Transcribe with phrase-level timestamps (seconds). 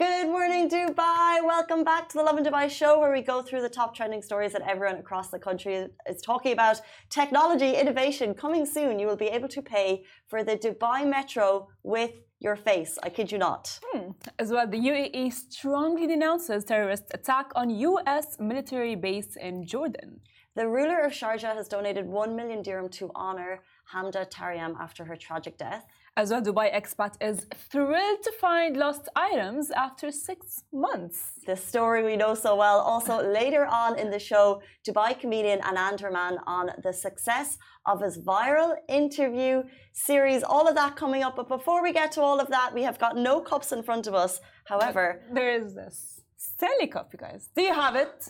[0.00, 1.44] Good morning, Dubai.
[1.44, 4.52] Welcome back to the Lovin Dubai show, where we go through the top trending stories
[4.54, 5.74] that everyone across the country
[6.08, 6.80] is talking about.
[7.10, 8.98] Technology, innovation, coming soon.
[8.98, 9.88] You will be able to pay
[10.26, 12.92] for the Dubai Metro with your face.
[13.02, 13.78] I kid you not.
[13.88, 14.12] Hmm.
[14.38, 18.38] As well, the UAE strongly denounces terrorist attack on U.S.
[18.40, 20.20] military base in Jordan.
[20.56, 23.60] The ruler of Sharjah has donated 1 million dirham to honor
[23.92, 25.84] Hamda Taryam after her tragic death.
[26.16, 31.32] As well, Dubai expat is thrilled to find lost items after six months.
[31.46, 32.80] The story we know so well.
[32.80, 38.18] Also, later on in the show, Dubai comedian Anand Raman on the success of his
[38.18, 40.42] viral interview series.
[40.42, 41.36] All of that coming up.
[41.36, 44.06] But before we get to all of that, we have got no cups in front
[44.08, 44.40] of us.
[44.64, 47.48] However, there is this Stanley Cup, you guys.
[47.54, 48.28] Do you have it?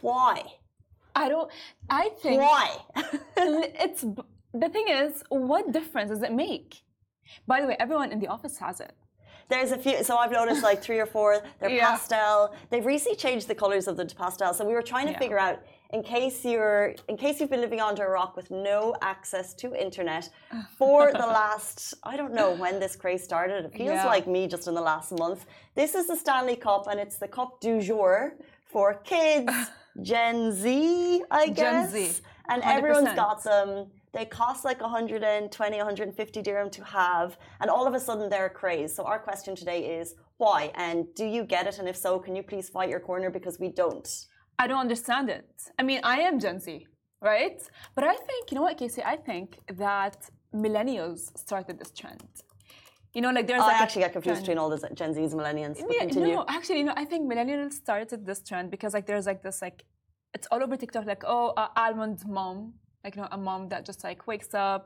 [0.00, 0.42] Why?
[1.14, 1.50] I don't.
[1.88, 2.40] I think.
[2.40, 2.76] Why?
[3.36, 4.04] it's
[4.54, 6.82] the thing is, what difference does it make?
[7.46, 8.94] By the way, everyone in the office has it.
[9.48, 10.02] There's a few.
[10.02, 11.42] So I've noticed like three or four.
[11.60, 11.90] They're yeah.
[11.90, 12.54] pastel.
[12.70, 14.54] They've recently changed the colors of the pastel.
[14.54, 15.18] So we were trying to yeah.
[15.18, 15.60] figure out,
[15.90, 19.74] in case you're, in case you've been living under a rock with no access to
[19.74, 20.30] internet
[20.78, 23.64] for the last, I don't know when this craze started.
[23.66, 24.06] It feels yeah.
[24.06, 25.44] like me just in the last month.
[25.74, 29.52] This is the Stanley Cup, and it's the cup du jour for kids,
[30.02, 31.92] Gen Z, I guess.
[31.92, 32.20] Gen Z.
[32.48, 32.76] And 100%.
[32.76, 38.00] everyone's got them they cost like 120, 150 dirham to have, and all of a
[38.00, 38.94] sudden they're a craze.
[38.94, 40.70] So our question today is why?
[40.74, 41.78] And do you get it?
[41.78, 44.08] And if so, can you please fight your corner because we don't?
[44.58, 45.50] I don't understand it.
[45.78, 46.86] I mean, I am Gen Z,
[47.20, 47.60] right?
[47.94, 49.02] But I think, you know what, Casey?
[49.02, 50.16] I think that
[50.54, 52.22] millennials started this trend.
[53.14, 53.62] You know, like there's.
[53.62, 55.76] Oh, like I actually get confused between all the Gen Zs and millennials.
[55.90, 59.42] Yeah, no, actually, you know, I think millennials started this trend because like there's like
[59.42, 59.84] this like,
[60.34, 61.04] it's all over TikTok.
[61.04, 64.82] Like, oh, uh, almond mom, like you know a mom that just like wakes up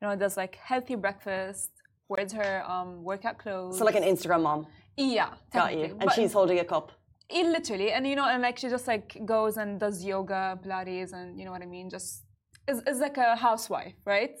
[0.00, 1.70] you know does like healthy breakfast
[2.08, 3.78] wears her um, workout clothes.
[3.78, 4.66] So like an instagram mom?
[4.96, 5.84] Yeah got you.
[5.84, 6.92] and but she's holding a cup?
[7.28, 11.12] It literally and you know and like she just like goes and does yoga pilates
[11.12, 11.88] and you know what i mean?
[11.88, 12.24] Just
[12.68, 14.36] is, is like a housewife right?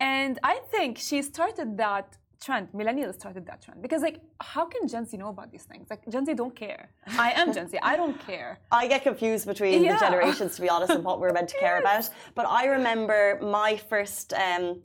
[0.00, 2.68] And i think she started that trend.
[2.72, 5.86] Millennials started that trend because, like, how can Gen Z know about these things?
[5.88, 6.90] Like, Gen Z don't care.
[7.18, 7.78] I am Gen Z.
[7.82, 8.58] I don't care.
[8.72, 9.94] I get confused between yeah.
[9.94, 12.10] the generations, to be honest, and what we're meant to care about.
[12.34, 14.32] But I remember my first.
[14.34, 14.82] Um,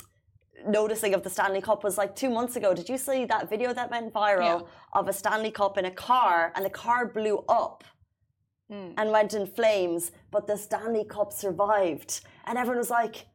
[0.67, 2.73] noticing of the Stanley Cup was like two months ago.
[2.73, 4.99] Did you see that video that went viral yeah.
[4.99, 7.83] of a Stanley Cup in a car and the car blew up
[8.71, 8.91] mm.
[8.97, 12.21] and went in flames, but the Stanley Cup survived?
[12.45, 13.27] And everyone was like,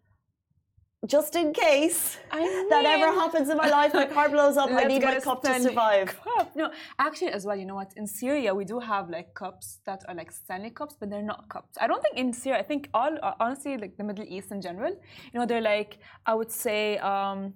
[1.07, 4.85] just in case mean, that ever happens in my life, my car blows up, I
[4.85, 6.17] need my cup to survive.
[6.23, 6.55] Cup.
[6.55, 7.93] No, actually, as well, you know what?
[7.97, 11.49] In Syria, we do have like cups that are like Stanley cups, but they're not
[11.49, 11.77] cups.
[11.81, 14.61] I don't think in Syria, I think all, uh, honestly, like the Middle East in
[14.61, 14.93] general,
[15.33, 17.55] you know, they're like, I would say, um,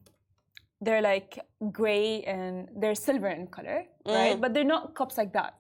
[0.81, 1.39] they're like
[1.71, 4.13] gray and they're silver in color, mm.
[4.15, 4.41] right?
[4.41, 5.55] But they're not cups like that.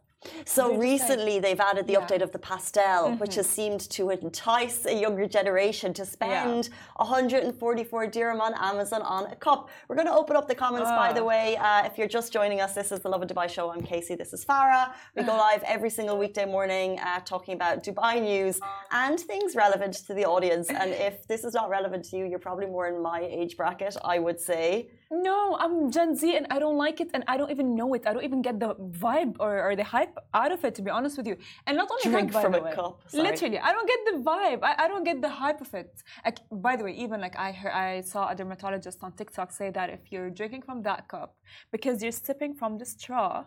[0.44, 2.00] So recently they've added the yeah.
[2.00, 3.20] update of the pastel, mm -hmm.
[3.20, 7.06] which has seemed to entice a younger generation to spend yeah.
[7.06, 9.60] 144 dirham on Amazon on a cup.
[9.86, 11.32] We're going to open up the comments, by the ah.
[11.32, 11.46] way.
[11.68, 13.64] Uh, if you're just joining us, this is the Lovin Dubai show.
[13.74, 14.14] I'm Casey.
[14.22, 14.86] This is Farah.
[15.16, 18.56] We go live every single weekday morning uh, talking about Dubai news
[19.04, 20.66] and things relevant to the audience.
[20.80, 23.94] And if this is not relevant to you, you're probably more in my age bracket,
[24.14, 24.66] I would say.
[25.10, 28.06] No, I'm Gen Z and I don't like it and I don't even know it.
[28.06, 30.90] I don't even get the vibe or, or the hype out of it, to be
[30.90, 31.36] honest with you.
[31.66, 33.02] And not only drink that, from a cup.
[33.06, 33.22] Sorry.
[33.22, 34.60] Literally, I don't get the vibe.
[34.64, 36.02] I, I don't get the hype of it.
[36.24, 39.70] Like, by the way, even like I heard, I saw a dermatologist on TikTok say
[39.70, 41.36] that if you're drinking from that cup
[41.70, 43.44] because you're sipping from the straw,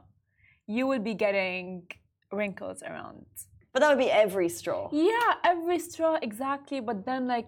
[0.65, 1.83] you will be getting
[2.31, 3.25] wrinkles around.
[3.73, 4.89] But that would be every straw.
[4.93, 6.79] Yeah, every straw exactly.
[6.79, 7.47] But then like,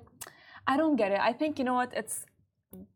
[0.67, 1.19] I don't get it.
[1.19, 1.93] I think you know what?
[1.95, 2.25] It's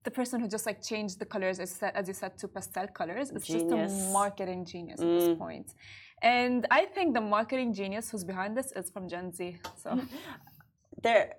[0.03, 2.87] the person who just like changed the colors as, set as you said to pastel
[2.87, 3.91] colors it's genius.
[3.91, 5.03] just a marketing genius mm.
[5.03, 5.37] at this mm.
[5.37, 5.73] point
[6.21, 9.99] and i think the marketing genius who's behind this is from gen z so
[11.03, 11.33] there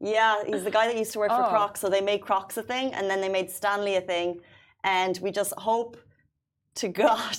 [0.00, 1.48] yeah he's the guy that used to work for oh.
[1.48, 4.40] crocs so they made crocs a thing and then they made stanley a thing
[4.82, 5.96] and we just hope
[6.74, 7.36] to god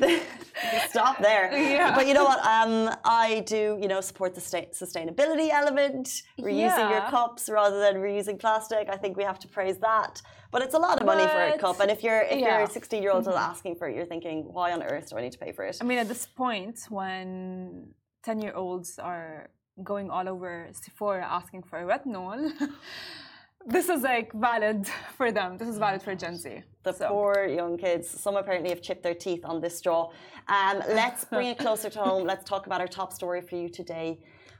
[0.88, 1.52] stop there.
[1.52, 1.94] Yeah.
[1.94, 2.40] But you know what?
[2.40, 6.90] Um, I do, you know, support the sustainability element, reusing yeah.
[6.90, 8.88] your cups rather than reusing plastic.
[8.88, 10.22] I think we have to praise that.
[10.52, 12.58] But it's a lot of money but, for a cup, and if you're if yeah.
[12.58, 13.50] you're 16 year old mm -hmm.
[13.50, 15.76] asking for it, you're thinking, why on earth do I need to pay for it?
[15.82, 19.50] I mean, at this point, when 10 year olds are
[19.82, 22.36] going all over Sephora asking for a retinol.
[23.66, 24.86] this is like valid
[25.16, 25.58] for them.
[25.58, 26.62] This is valid for Gen Z.
[26.82, 27.08] The so.
[27.08, 28.08] poor young kids.
[28.08, 30.10] Some apparently have chipped their teeth on this straw.
[30.48, 32.26] Um, let's bring it closer to home.
[32.26, 34.18] Let's talk about our top story for you today.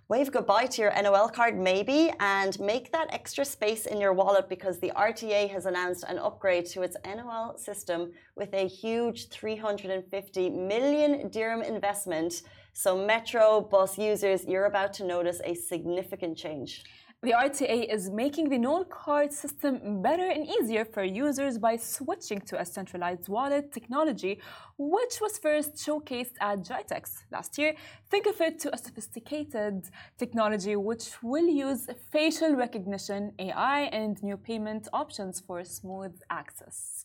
[0.09, 4.49] wave goodbye to your NOL card, maybe, and make that extra space in your wallet
[4.49, 10.51] because the RTA has announced an upgrade to its NOL system with a huge 350
[10.51, 12.43] million dirham investment.
[12.73, 16.85] So, Metro bus users, you're about to notice a significant change.
[17.23, 22.41] The RTA is making the NOL card system better and easier for users by switching
[22.49, 24.41] to a centralized wallet technology,
[24.79, 27.75] which was first showcased at GITEX last year.
[28.11, 34.39] Think of it to a sophisticated technology which will use facial recognition, AI, and new
[34.39, 37.05] payment options for smooth access.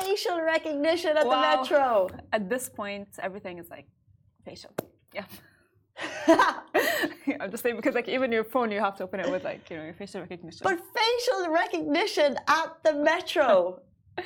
[0.00, 1.34] Facial recognition at wow.
[1.34, 2.08] the metro.
[2.32, 3.86] At this point, everything is like
[4.46, 4.72] facial.
[5.12, 5.26] Yeah.
[7.40, 9.68] I'm just saying because like even your phone, you have to open it with like
[9.70, 10.60] you know your facial recognition.
[10.62, 13.80] But facial recognition at the metro.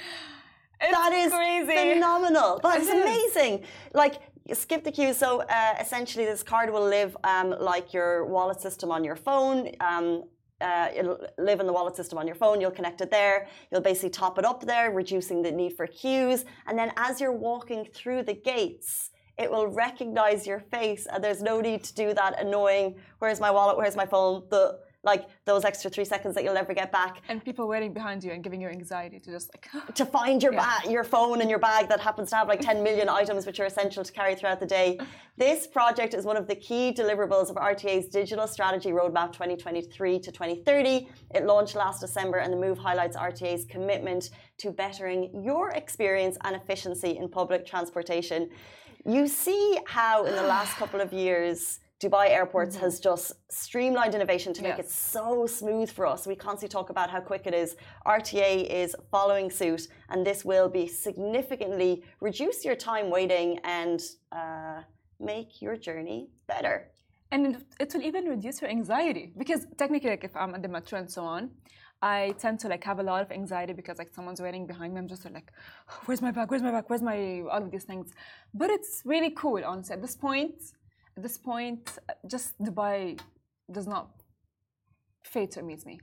[0.81, 1.95] that is crazy.
[1.95, 2.61] phenomenal.
[2.63, 3.65] That's amazing.
[3.95, 4.21] Like
[4.53, 5.13] skip the queue.
[5.13, 9.71] So uh, essentially, this card will live um, like your wallet system on your phone.
[9.81, 10.25] Um,
[10.61, 12.61] uh, it'll live in the wallet system on your phone.
[12.61, 13.49] You'll connect it there.
[13.71, 16.45] You'll basically top it up there, reducing the need for queues.
[16.67, 21.43] And then as you're walking through the gates, it will recognize your face and there's
[21.43, 23.77] no need to do that annoying where's my wallet?
[23.77, 24.45] Where's my phone?
[24.51, 27.23] The like those extra three seconds that you'll never get back.
[27.29, 30.53] And people waiting behind you and giving you anxiety to just like to find your
[30.53, 30.83] yeah.
[30.89, 33.65] your phone and your bag that happens to have like 10 million items which are
[33.65, 34.99] essential to carry throughout the day.
[35.39, 40.33] This project is one of the key deliverables of rta's digital strategy roadmap 2023 to
[40.33, 46.39] 2030 it launched last december and the move highlights rta's commitment to bettering your experience
[46.45, 48.49] and efficiency in public transportation
[49.07, 52.85] you see how in the last couple of years, Dubai Airports mm -hmm.
[52.85, 53.27] has just
[53.63, 54.87] streamlined innovation to make yes.
[54.87, 56.27] it so smooth for us.
[56.27, 57.71] We constantly talk about how quick it is.
[58.19, 61.93] RTA is following suit, and this will be significantly
[62.29, 63.49] reduce your time waiting
[63.81, 63.99] and
[64.41, 64.79] uh,
[65.19, 66.77] make your journey better.
[67.31, 67.43] And
[67.81, 71.11] it will even reduce your anxiety because technically, like if I'm at the metro and
[71.11, 71.43] so on,
[72.03, 74.99] I tend to like have a lot of anxiety because like someone's waiting behind me.
[75.01, 75.51] I'm just like,
[75.91, 76.51] oh, where's my bag?
[76.51, 76.85] Where's my bag?
[76.89, 78.13] Where's my all of these things?
[78.55, 79.95] But it's really cool, honestly.
[79.95, 80.57] At this point,
[81.17, 83.19] at this point, just Dubai
[83.73, 84.11] does not
[85.25, 86.01] fade to amaze me.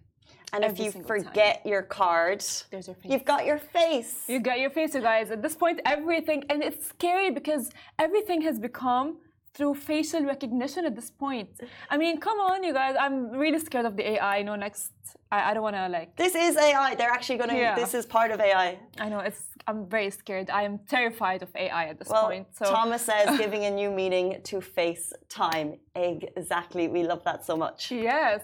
[0.53, 1.71] And if you forget time.
[1.71, 3.11] your card, There's your face.
[3.11, 4.23] you've got your face.
[4.27, 5.31] You got your face, you guys.
[5.31, 9.17] At this point, everything, and it's scary because everything has become
[9.55, 11.49] through facial recognition at this point.
[11.89, 12.95] I mean, come on, you guys.
[12.99, 14.37] I'm really scared of the AI.
[14.37, 14.91] You know, next,
[15.33, 16.15] I, I don't want to like.
[16.15, 16.93] This is AI.
[16.95, 17.57] They're actually going to.
[17.57, 17.75] Yeah.
[17.75, 18.77] This is part of AI.
[18.99, 19.19] I know.
[19.19, 19.41] It's.
[19.67, 20.49] I'm very scared.
[20.49, 22.45] I am terrified of AI at this well, point.
[22.59, 22.65] So.
[22.65, 25.69] Thomas says giving a new meaning to face time.
[25.95, 26.87] Exactly.
[26.87, 27.91] We love that so much.
[27.91, 28.41] Yes.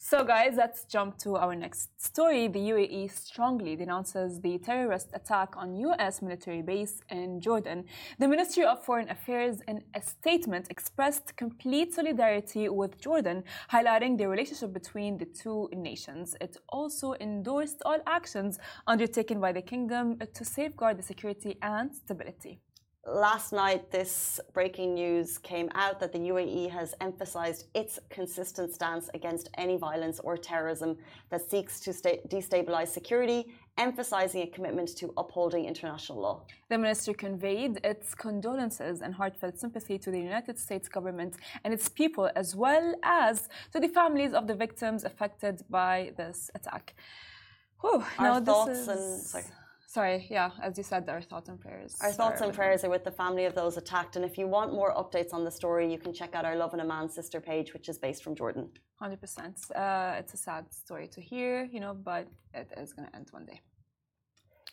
[0.00, 2.46] So, guys, let's jump to our next story.
[2.46, 6.22] The UAE strongly denounces the terrorist attack on U.S.
[6.22, 7.84] military base in Jordan.
[8.20, 13.42] The Ministry of Foreign Affairs, in a statement, expressed complete solidarity with Jordan,
[13.72, 16.36] highlighting the relationship between the two nations.
[16.40, 22.60] It also endorsed all actions undertaken by the kingdom to safeguard the security and stability
[23.06, 29.08] last night, this breaking news came out that the UAE has emphasized its consistent stance
[29.14, 30.96] against any violence or terrorism
[31.30, 31.90] that seeks to
[32.28, 33.46] destabilize security,
[33.76, 36.42] emphasizing a commitment to upholding international law.
[36.68, 41.88] The minister conveyed its condolences and heartfelt sympathy to the United States government and its
[41.88, 46.94] people, as well as to the families of the victims affected by this attack.
[47.80, 48.88] Whew, Our thoughts is...
[48.88, 49.44] and sorry
[49.88, 51.96] sorry, yeah, as you said, our thoughts and prayers.
[52.00, 54.16] Our thoughts and prayers are with the family of those attacked.
[54.16, 56.80] And if you want more updates on the story, you can check out our Lovin
[56.80, 58.68] Amman sister page, which is based from Jordan.
[59.02, 59.70] 100%.
[59.74, 63.28] Uh, it's a sad story to hear, you know, but it is going to end
[63.30, 63.60] one day.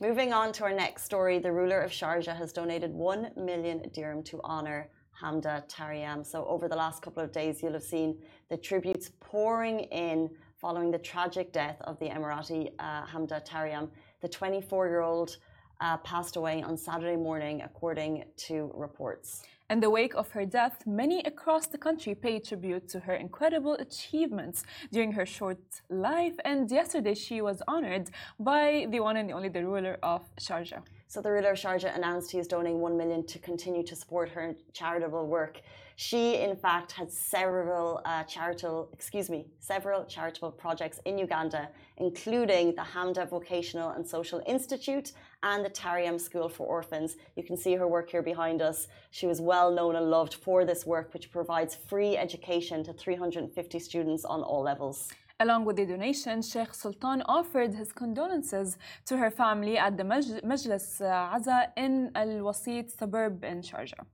[0.01, 4.21] Moving on to our next story, the ruler of Sharjah has donated 1 million dirham
[4.23, 4.89] to honor
[5.21, 6.25] Hamda Taryam.
[6.25, 8.17] So, over the last couple of days, you'll have seen
[8.49, 13.89] the tributes pouring in following the tragic death of the Emirati uh, Hamda Taryam
[14.21, 15.37] the 24 year old
[15.81, 19.43] uh, passed away on Saturday morning, according to reports.
[19.67, 23.73] In the wake of her death, many across the country paid tribute to her incredible
[23.73, 25.57] achievements during her short
[25.89, 26.35] life.
[26.45, 30.83] And yesterday, she was honored by the one and only the ruler of Sharjah.
[31.07, 34.29] So, the ruler of Sharjah announced he is donating one million to continue to support
[34.29, 35.61] her charitable work.
[35.97, 42.75] She, in fact, had several uh, charitable, excuse me, several charitable projects in Uganda, including
[42.75, 47.15] the Hamda Vocational and Social Institute and the Taryam School for Orphans.
[47.37, 48.87] You can see her work here behind us.
[49.11, 53.79] She was well known and loved for this work, which provides free education to 350
[53.79, 55.09] students on all levels.
[55.39, 61.01] Along with the donation, Sheikh Sultan offered his condolences to her family at the Majlis
[61.01, 64.05] uh, Aza in Al Wasit suburb in Sharjah.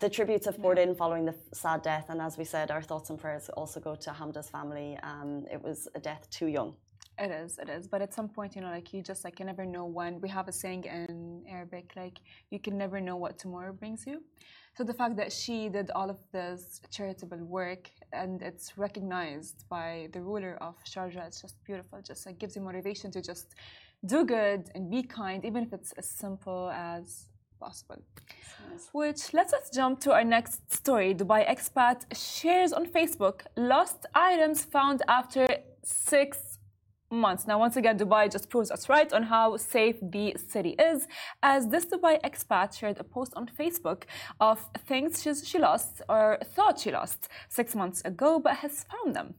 [0.00, 3.10] The tributes have poured in following the sad death, and as we said, our thoughts
[3.10, 4.98] and prayers also go to Hamda's family.
[5.02, 6.74] Um, it was a death too young.
[7.18, 7.86] It is, it is.
[7.88, 10.20] But at some point, you know, like you just like you never know when.
[10.20, 12.18] We have a saying in Arabic, like
[12.50, 14.22] you can never know what tomorrow brings you.
[14.76, 20.08] So the fact that she did all of this charitable work and it's recognized by
[20.12, 22.02] the ruler of Sharjah, it's just beautiful.
[22.02, 23.54] Just like gives you motivation to just
[24.04, 27.98] do good and be kind, even if it's as simple as possible.
[28.92, 31.14] Which lets us jump to our next story.
[31.14, 35.46] Dubai expat shares on Facebook lost items found after
[35.82, 36.58] six
[37.10, 37.46] months.
[37.46, 41.06] Now, once again, Dubai just proves us right on how safe the city is,
[41.42, 44.02] as this Dubai expat shared a post on Facebook
[44.40, 44.58] of
[44.88, 49.34] things she's, she lost or thought she lost six months ago, but has found them.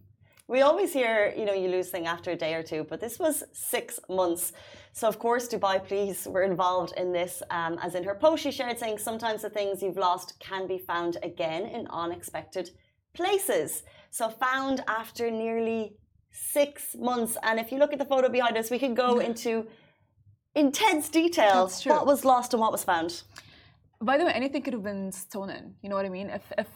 [0.47, 3.19] We always hear, you know, you lose thing after a day or two, but this
[3.19, 4.53] was six months.
[4.99, 7.43] So, of course, Dubai police were involved in this.
[7.51, 10.79] Um, as in her post, she shared saying sometimes the things you've lost can be
[10.79, 12.71] found again in unexpected
[13.13, 13.83] places.
[14.09, 15.81] So, found after nearly
[16.31, 17.37] six months.
[17.43, 19.67] And if you look at the photo behind us, we can go into
[20.55, 23.21] intense detail what was lost and what was found.
[24.01, 25.75] By the way, anything could have been stolen.
[25.83, 26.31] You know what I mean?
[26.31, 26.69] If if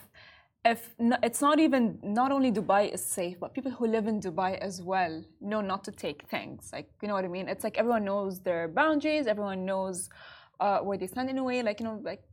[0.64, 4.20] if no, it's not even not only Dubai is safe, but people who live in
[4.22, 6.70] Dubai as well know not to take things.
[6.72, 7.48] Like you know what I mean?
[7.48, 9.26] It's like everyone knows their boundaries.
[9.28, 10.10] Everyone knows
[10.60, 11.64] uh, where they stand in a way.
[11.64, 12.24] Like you know, like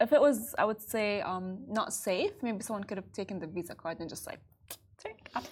[0.00, 2.32] if it was, I would say, um, not safe.
[2.42, 4.40] Maybe someone could have taken the Visa card and just like
[4.96, 5.28] take.
[5.34, 5.44] Up.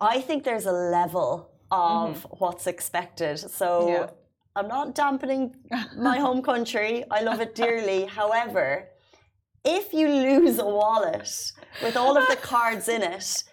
[0.00, 3.38] I think there's a level of what's expected.
[3.38, 3.88] So Mm-hmm.
[3.88, 4.10] Yeah.
[4.56, 5.54] I'm not dampening
[5.96, 7.04] my home country.
[7.10, 8.06] I love it dearly.
[8.20, 8.88] However,
[9.64, 13.44] if you lose a wallet with all of the cards in it,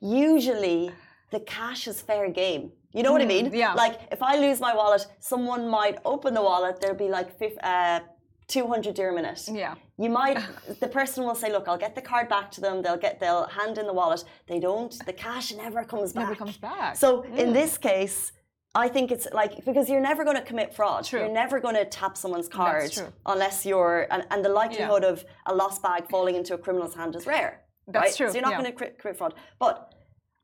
[0.00, 0.90] usually
[1.30, 2.72] the cash is fair game.
[2.92, 3.50] You know what I mean?
[3.50, 3.74] Mm, yeah.
[3.74, 6.80] Like if I lose my wallet, someone might open the wallet.
[6.80, 7.28] There'll be like
[7.62, 8.00] uh,
[8.46, 9.48] 200 dirham in it.
[9.50, 9.74] Yeah.
[9.98, 10.38] You might,
[10.80, 12.82] the person will say, "Look, I'll get the card back to them.
[12.82, 14.24] They'll get, they'll hand in the wallet.
[14.46, 14.94] They don't.
[15.06, 16.22] The cash never comes back.
[16.28, 16.96] Never comes back.
[16.96, 18.32] So in this case,
[18.74, 21.04] I think it's like because you're never going to commit fraud.
[21.04, 21.20] True.
[21.20, 22.90] You're never going to tap someone's card
[23.24, 27.14] unless you're, and, and the likelihood of a lost bag falling into a criminal's hand
[27.14, 27.62] is rare.
[27.86, 28.16] That's right?
[28.16, 28.62] true, So you're not yeah.
[28.62, 29.34] going to commit fraud.
[29.60, 29.94] But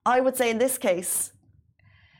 [0.06, 1.32] I would say in this case,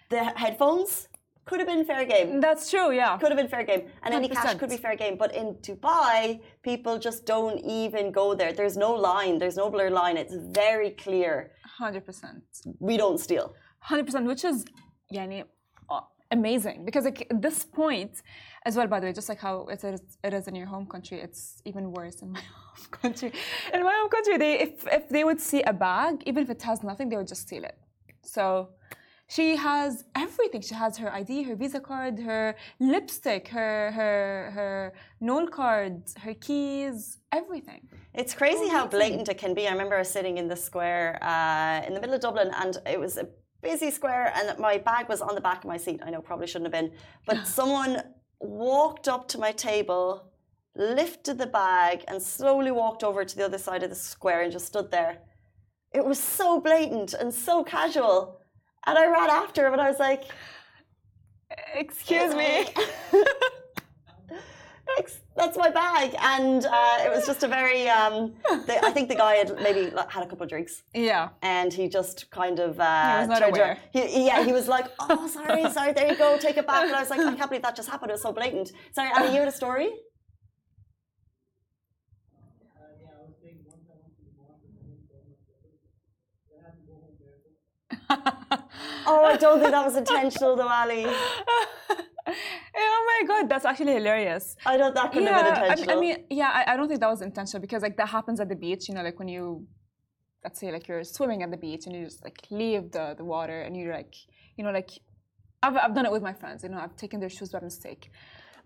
[0.08, 1.08] the headphones
[1.44, 2.90] could have been fair game That's true.
[2.92, 3.16] Yeah.
[3.18, 5.16] could have been fair game, and any cash could be fair game.
[5.16, 8.52] But in Dubai, people just don't even go there.
[8.52, 9.38] There's no line.
[9.38, 10.16] There's no blurred line.
[10.16, 11.52] It's very clear.
[11.64, 12.42] Hundred percent.
[12.78, 13.54] We don't steal.
[13.80, 14.64] Hundred percent, which is,
[15.16, 15.42] uh,
[16.30, 18.22] amazing because like at this point,
[18.66, 18.86] as well.
[18.86, 21.62] By the way, just like how it is, it is in your home country, it's
[21.64, 22.40] even worse in my
[22.74, 23.32] home country.
[23.72, 26.62] In my home country, they if if they would see a bag, even if it
[26.62, 27.78] has nothing, they would just steal it.
[28.22, 28.70] So.
[29.36, 30.60] She has everything.
[30.60, 36.34] She has her ID, her Visa card, her lipstick, her her her NOL cards, her
[36.34, 37.82] keys, everything.
[38.12, 39.68] It's crazy how blatant it can be.
[39.68, 42.98] I remember was sitting in the square uh, in the middle of Dublin, and it
[42.98, 43.28] was a
[43.62, 46.00] busy square, and my bag was on the back of my seat.
[46.04, 46.92] I know probably shouldn't have been,
[47.26, 48.02] but someone
[48.40, 50.32] walked up to my table,
[50.74, 54.52] lifted the bag, and slowly walked over to the other side of the square and
[54.52, 55.18] just stood there.
[55.92, 58.40] It was so blatant and so casual.
[58.86, 60.24] And I ran after him and I was like,
[61.74, 62.66] Excuse me.
[65.00, 66.08] Ex- that's my bag.
[66.34, 68.16] And uh, it was just a very, um,
[68.66, 70.74] the, I think the guy had maybe like, had a couple of drinks.
[70.94, 71.24] yeah.
[71.42, 72.70] And he just kind of.
[72.78, 73.78] Uh, He was not aware.
[73.92, 76.84] He, yeah, he was like, oh, sorry, sorry, there you go, take it back.
[76.86, 78.10] And I was like, I can't believe that just happened.
[78.12, 78.68] It was so blatant.
[78.92, 79.88] Sorry, Annie, you had a story?
[89.06, 91.06] Oh, I don't think that was intentional, though, Ali.
[92.26, 94.56] oh my god, that's actually hilarious.
[94.66, 94.94] I don't.
[94.94, 95.98] That couldn't have been I mean- intentional.
[95.98, 98.48] I, mean, yeah, I, I don't think that was intentional because like that happens at
[98.48, 98.88] the beach.
[98.88, 99.66] You know, like when you,
[100.44, 103.24] let's say, like you're swimming at the beach and you just like leave the the
[103.24, 104.14] water and you're like,
[104.56, 104.90] you know, like
[105.62, 106.62] I've I've done it with my friends.
[106.62, 108.10] You know, I've taken their shoes by mistake.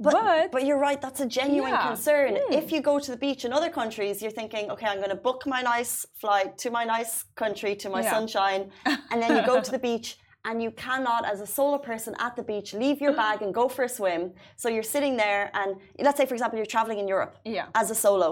[0.00, 1.86] But, but you're right, that's a genuine Yeah.
[1.86, 2.34] concern.
[2.34, 2.52] Hmm.
[2.52, 5.14] If you go to the beach in other countries, you're thinking, okay, I'm going to
[5.28, 8.10] book my nice flight to my nice country, to my Yeah.
[8.10, 8.72] sunshine.
[9.12, 12.36] And then you go to the beach and you cannot, as a solo person at
[12.36, 14.32] the beach, leave your bag and go for a swim.
[14.56, 17.66] So you're sitting there, and let's say, for example, you're traveling in Europe Yeah.
[17.74, 18.30] as a solo.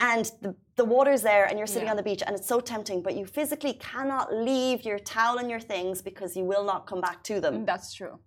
[0.00, 1.92] And the, the water's there, and you're sitting Yeah.
[1.92, 5.48] on the beach, and it's so tempting, but you physically cannot leave your towel and
[5.54, 7.64] your things because you will not come back to them.
[7.64, 8.18] That's true.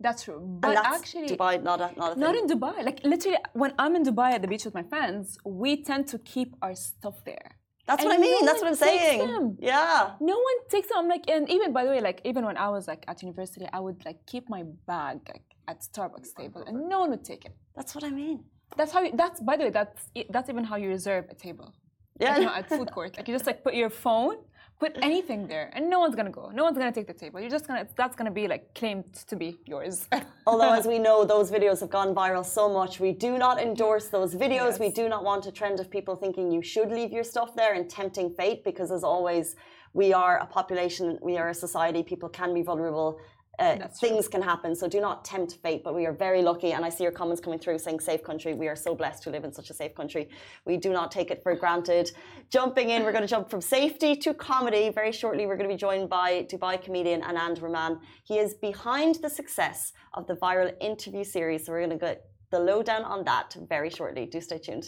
[0.00, 0.40] That's true.
[0.64, 2.84] But that's actually, Dubai, not a, not a not in Dubai.
[2.84, 6.18] Like literally, when I'm in Dubai at the beach with my friends, we tend to
[6.18, 7.48] keep our stuff there.
[7.86, 8.40] That's what I mean.
[8.40, 9.18] no That's what I'm saying.
[9.26, 9.56] them.
[9.60, 10.12] Yeah.
[10.20, 10.98] No one takes them.
[10.98, 13.66] I'm like, and even by the way, like even when I was like at university,
[13.72, 17.44] I would like keep my bag like at Starbucks table, and no one would take
[17.44, 17.54] it.
[17.76, 18.44] That's what I mean.
[18.76, 19.02] That's how.
[19.02, 21.74] You, that's by the way, that's that's even how you reserve a table.
[22.18, 22.30] Yeah.
[22.30, 23.16] Like, you know, at food court.
[23.16, 24.36] Like you just like put your phone,
[24.78, 26.50] put anything there, and no one's gonna go.
[26.52, 27.40] No one's gonna take the table.
[27.40, 30.08] You're just gonna that's gonna be like claimed to be yours.
[30.46, 34.08] Although, as we know, those videos have gone viral so much, we do not endorse
[34.08, 34.72] those videos.
[34.72, 34.80] Yes.
[34.80, 37.74] We do not want a trend of people thinking you should leave your stuff there
[37.74, 39.56] and tempting fate, because as always,
[39.94, 43.18] we are a population, we are a society, people can be vulnerable.
[43.58, 43.88] Uh, true.
[44.00, 45.82] things can happen, so do not tempt fate.
[45.84, 48.54] But we are very lucky, and I see your comments coming through saying "safe country."
[48.54, 50.28] We are so blessed to live in such a safe country.
[50.64, 52.10] We do not take it for granted.
[52.50, 54.90] Jumping in, we're going to jump from safety to comedy.
[54.90, 58.00] Very shortly, we're going to be joined by Dubai comedian Anand Raman.
[58.24, 61.66] He is behind the success of the viral interview series.
[61.66, 64.26] So we're going to get the lowdown on that very shortly.
[64.26, 64.86] Do stay tuned.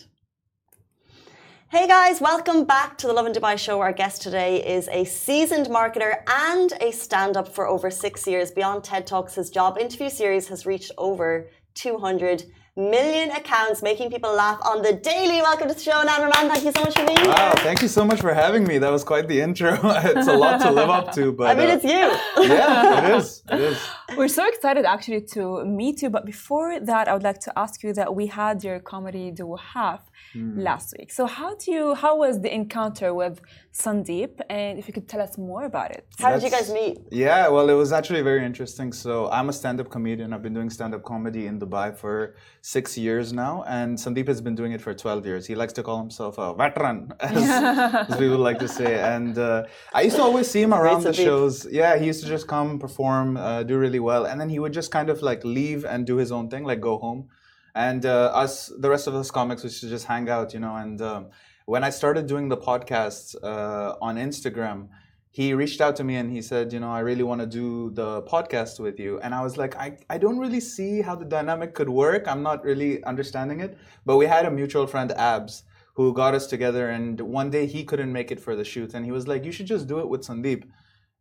[1.68, 3.80] Hey guys, welcome back to the Lovin Dubai show.
[3.80, 8.52] Our guest today is a seasoned marketer and a stand up for over six years.
[8.52, 12.44] Beyond TED Talks, his job interview series has reached over 200
[12.76, 15.40] million accounts, making people laugh on the daily.
[15.42, 16.48] Welcome to the show, Nan Raman.
[16.52, 17.64] Thank you so much for being Wow, here.
[17.64, 18.78] thank you so much for having me.
[18.78, 19.72] That was quite the intro.
[19.82, 22.06] it's a lot to live up to, but I mean, uh, it's you.
[22.54, 23.42] yeah, it is.
[23.50, 23.78] It is.
[24.16, 26.10] We're so excited actually to meet you.
[26.10, 29.56] But before that, I would like to ask you that we had your comedy duo
[29.56, 30.02] half
[30.32, 30.58] Hmm.
[30.58, 31.12] last week.
[31.12, 33.40] So how do you how was the encounter with
[33.72, 34.32] Sandeep?
[34.50, 36.06] And if you could tell us more about it.
[36.18, 36.98] How did you guys meet?
[37.10, 38.92] Yeah, well, it was actually very interesting.
[38.92, 40.32] So I'm a stand-up comedian.
[40.32, 44.54] I've been doing stand-up comedy in Dubai for six years now, and Sandeep has been
[44.54, 45.46] doing it for 12 years.
[45.46, 47.36] He likes to call himself a veteran, as,
[48.10, 48.98] as we would like to say.
[48.98, 49.64] And uh,
[49.94, 51.66] I used to always see him around the shows.
[51.70, 54.72] Yeah, he used to just come, perform, uh, do really well, and then he would
[54.72, 57.28] just kind of like leave and do his own thing, like go home.
[57.76, 60.74] And uh, us, the rest of us comics, we should just hang out, you know.
[60.74, 61.26] And um,
[61.66, 64.88] when I started doing the podcasts uh, on Instagram,
[65.30, 67.90] he reached out to me and he said, you know, I really want to do
[67.90, 69.20] the podcast with you.
[69.20, 72.26] And I was like, I, I don't really see how the dynamic could work.
[72.26, 73.76] I'm not really understanding it.
[74.06, 75.64] But we had a mutual friend, Abs,
[75.96, 76.88] who got us together.
[76.88, 78.94] And one day he couldn't make it for the shoot.
[78.94, 80.64] And he was like, you should just do it with Sandeep.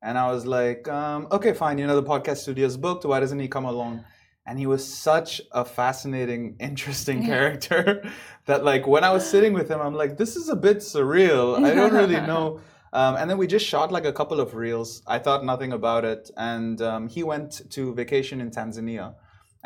[0.01, 1.79] And I was like, um, okay, fine.
[1.79, 3.03] You know, the podcast studio's booked.
[3.03, 4.05] Why doesn't he come along?
[4.45, 8.09] And he was such a fascinating, interesting character
[8.45, 11.63] that, like, when I was sitting with him, I'm like, this is a bit surreal.
[11.63, 12.61] I don't really know.
[12.93, 15.01] Um, and then we just shot like a couple of reels.
[15.05, 16.31] I thought nothing about it.
[16.37, 19.15] And um, he went to vacation in Tanzania.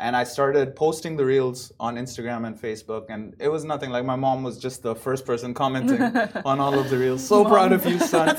[0.00, 3.04] And I started posting the reels on Instagram and Facebook.
[3.10, 3.90] And it was nothing.
[3.90, 6.02] Like, my mom was just the first person commenting
[6.44, 7.26] on all of the reels.
[7.26, 8.36] So proud of you, son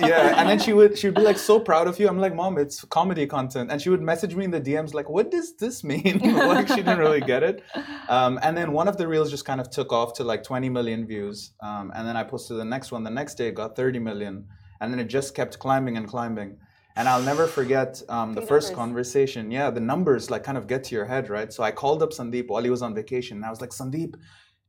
[0.00, 2.08] yeah, and then she would she would be like so proud of you.
[2.08, 5.08] I'm like, mom, it's comedy content, and she would message me in the DMs like,
[5.08, 6.18] what does this mean?
[6.22, 7.62] like she didn't really get it.
[8.08, 10.68] Um, and then one of the reels just kind of took off to like 20
[10.68, 13.04] million views, um, and then I posted the next one.
[13.04, 14.46] The next day it got 30 million,
[14.80, 16.58] and then it just kept climbing and climbing.
[16.98, 19.52] And I'll never forget um, the first conversation.
[19.52, 21.52] Yeah, the numbers like kind of get to your head, right?
[21.52, 24.16] So I called up Sandeep while he was on vacation, and I was like, Sandeep,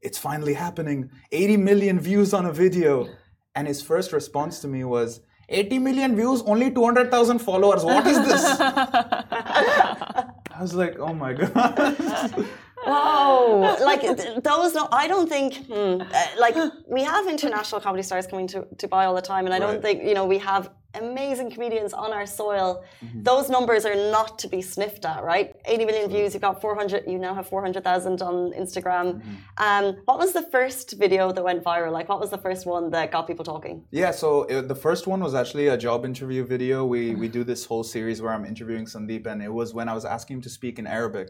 [0.04, 1.10] it's finally happening.
[1.32, 3.10] 80 million views on a video.
[3.56, 7.84] And his first response to me was, 80 million views, only 200,000 followers.
[7.84, 8.44] What is this?
[8.62, 12.46] I was like, oh my God.
[12.86, 14.74] Wow, like th- those.
[14.74, 15.66] No, I don't think.
[15.68, 16.56] Hmm, uh, like
[16.88, 20.02] we have international comedy stars coming to Dubai all the time, and I don't think
[20.02, 22.84] you know we have amazing comedians on our soil.
[23.04, 23.24] Mm-hmm.
[23.24, 25.56] Those numbers are not to be sniffed at, right?
[25.66, 26.34] 80 million views.
[26.34, 27.04] You've got 400.
[27.08, 29.22] You now have 400,000 on Instagram.
[29.22, 29.36] Mm-hmm.
[29.58, 31.92] Um, what was the first video that went viral?
[31.92, 33.84] Like, what was the first one that got people talking?
[33.92, 36.86] Yeah, so uh the first one was actually a job interview video.
[36.86, 39.94] We we do this whole series where I'm interviewing Sandeep, and it was when I
[39.94, 41.30] was asking him to speak in Arabic.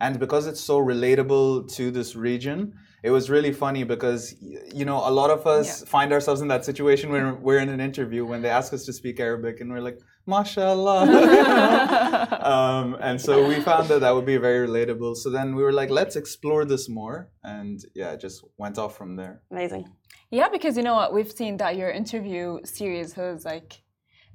[0.00, 4.96] And because it's so relatable to this region, it was really funny because you know
[4.96, 8.42] a lot of us find ourselves in that situation when we're in an interview when
[8.42, 11.02] they ask us to speak Arabic, and we're like, "Mashallah,"
[12.54, 15.16] um, and so we found that that would be very relatable.
[15.16, 18.96] So then we were like, "Let's explore this more," and yeah, it just went off
[18.96, 19.42] from there.
[19.50, 19.92] Amazing.
[20.30, 23.82] Yeah, because you know what, we've seen that your interview series has like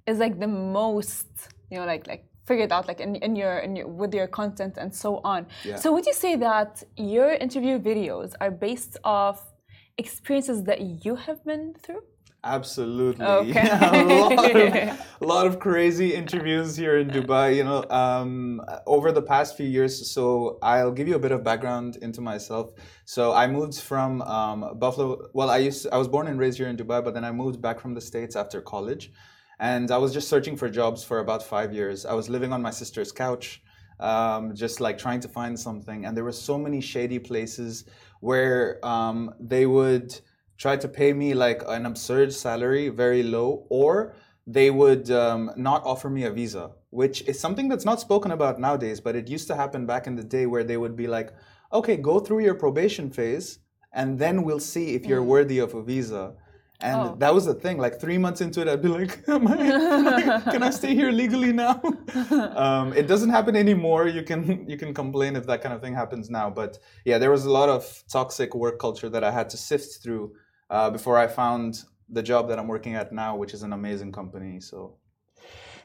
[0.07, 1.27] is like the most,
[1.69, 4.77] you know, like like figured out like in, in your in your with your content
[4.77, 5.47] and so on.
[5.63, 5.75] Yeah.
[5.75, 9.53] So would you say that your interview videos are based off
[9.97, 12.03] experiences that you have been through?
[12.45, 13.25] Absolutely.
[13.25, 13.69] Okay.
[13.81, 14.75] a, lot of,
[15.21, 17.55] a lot of crazy interviews here in Dubai.
[17.55, 20.11] You know, um, over the past few years.
[20.11, 22.71] So I'll give you a bit of background into myself.
[23.05, 25.29] So I moved from um, Buffalo.
[25.33, 27.61] Well, I used I was born and raised here in Dubai, but then I moved
[27.61, 29.13] back from the states after college,
[29.59, 32.05] and I was just searching for jobs for about five years.
[32.05, 33.61] I was living on my sister's couch.
[33.99, 37.85] Um, just like trying to find something, and there were so many shady places
[38.21, 40.19] where um, they would
[40.57, 44.15] try to pay me like an absurd salary, very low, or
[44.47, 48.59] they would um, not offer me a visa, which is something that's not spoken about
[48.59, 51.31] nowadays, but it used to happen back in the day where they would be like,
[51.71, 53.59] okay, go through your probation phase,
[53.93, 56.33] and then we'll see if you're worthy of a visa.
[56.79, 57.15] And Oh.
[57.19, 57.77] that was the thing.
[57.77, 60.93] Like three months into it, I'd be like, Am I, can, I, can I stay
[60.95, 61.81] here legally now?
[62.55, 64.07] um, it doesn't happen anymore.
[64.07, 66.49] You can you can complain if that kind of thing happens now.
[66.49, 70.03] But yeah, there was a lot of toxic work culture that I had to sift
[70.03, 70.35] through
[70.69, 74.11] uh, before I found the job that I'm working at now, which is an amazing
[74.11, 74.59] company.
[74.59, 74.97] So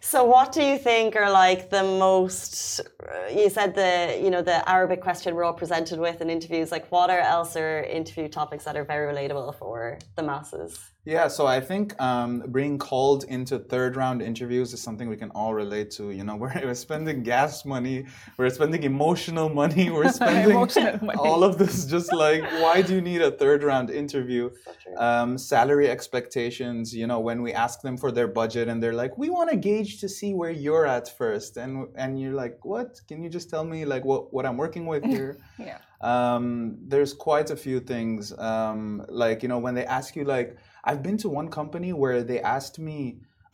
[0.01, 2.81] So, what do you think are like the most?
[2.81, 6.71] uh, You said the you know the Arabic question we're all presented with in interviews.
[6.71, 10.79] Like, what are else are interview topics that are very relatable for the masses?
[11.05, 15.31] Yeah, so I think um, being called into third round interviews is something we can
[15.31, 16.11] all relate to.
[16.11, 18.05] You know, we're, we're spending gas money,
[18.37, 20.55] we're spending emotional money, we're spending
[21.03, 21.19] money.
[21.19, 21.87] all of this.
[21.87, 24.51] Just like, why do you need a third round interview?
[24.99, 26.95] Um, salary expectations.
[26.95, 29.57] You know, when we ask them for their budget, and they're like, we want to
[29.57, 31.73] gauge to see where you're at first, and
[32.03, 33.01] and you're like, what?
[33.09, 35.33] Can you just tell me like what what I'm working with here?
[35.59, 35.79] Yeah.
[36.01, 40.57] um, there's quite a few things um, like you know when they ask you like
[40.89, 43.01] i've been to one company where they asked me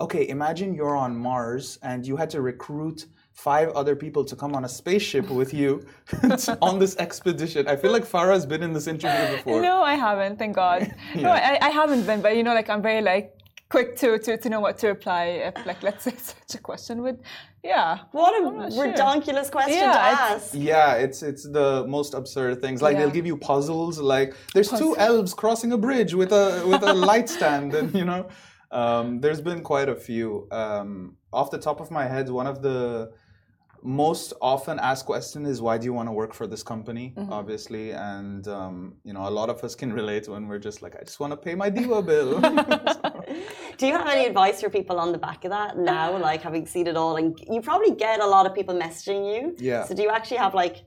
[0.04, 2.98] okay imagine you're on mars and you had to recruit
[3.32, 5.70] five other people to come on a spaceship with you
[6.68, 10.34] on this expedition i feel like farah's been in this interview before No, I haven't.
[10.38, 10.80] Thank God.
[11.24, 13.26] No, I, I haven't been, but you know, like I'm very like
[13.74, 16.94] quick to to, to know what to reply if like let's say such a question
[17.04, 17.18] would,
[17.72, 17.88] yeah.
[18.18, 18.87] What a I'm sure.
[18.87, 20.46] redonkulous question Yeah, to it's- ask.
[20.72, 23.00] yeah it's it's the most absurd things like Yeah.
[23.00, 26.94] they'll give you puzzles like there's two elves crossing a bridge with a with a
[27.10, 28.22] light stand and you know
[28.80, 30.26] um, there's been quite a few
[30.60, 32.78] um, off the top of my head one of the
[34.06, 37.32] most often asked question is why do you want to work for this company Mm-hmm.
[37.40, 37.84] obviously
[38.14, 38.76] and um,
[39.08, 41.32] you know a lot of us can relate when we're just like i just want
[41.37, 42.30] to pay my DEWA bill
[43.78, 46.66] Do you have any advice for people on the back of that now, like having
[46.66, 47.16] seen it all?
[47.16, 49.56] And you probably get a lot of people messaging you.
[49.58, 49.84] Yeah.
[49.84, 50.84] So, do you actually have like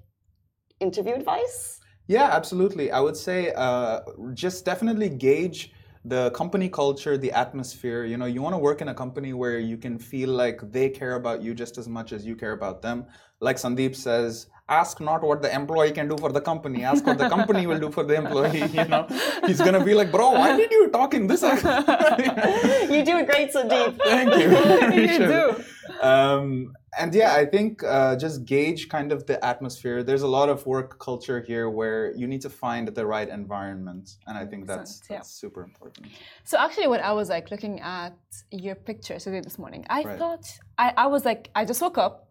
[0.79, 1.79] interview advice?
[2.07, 2.91] Yeah, absolutely.
[2.91, 3.99] I would say uh,
[4.33, 5.73] just definitely gauge
[6.05, 8.05] the company culture, the atmosphere.
[8.05, 10.89] You know, you want to work in a company where you can feel like they
[10.89, 13.05] care about you just as much as you care about them.
[13.41, 17.17] Like Sandeep says, ask not what the employee can do for the company, ask what
[17.17, 18.65] the company will do for the employee.
[18.65, 19.07] You know,
[19.45, 21.41] he's gonna be like, bro, why did you talk in this?
[22.91, 23.97] you do a great Sandeep.
[24.03, 24.47] Thank you.
[25.07, 25.63] You do.
[26.01, 30.03] Um, and yeah, I think uh, just gauge kind of the atmosphere.
[30.03, 34.17] There's a lot of work culture here where you need to find the right environment,
[34.25, 35.17] and I think that's, yeah.
[35.17, 36.07] that's super important.
[36.43, 38.17] So actually, when I was like looking at
[38.51, 40.19] your pictures today this morning, I Right.
[40.19, 40.45] thought
[40.77, 42.26] I, I was like I just woke up.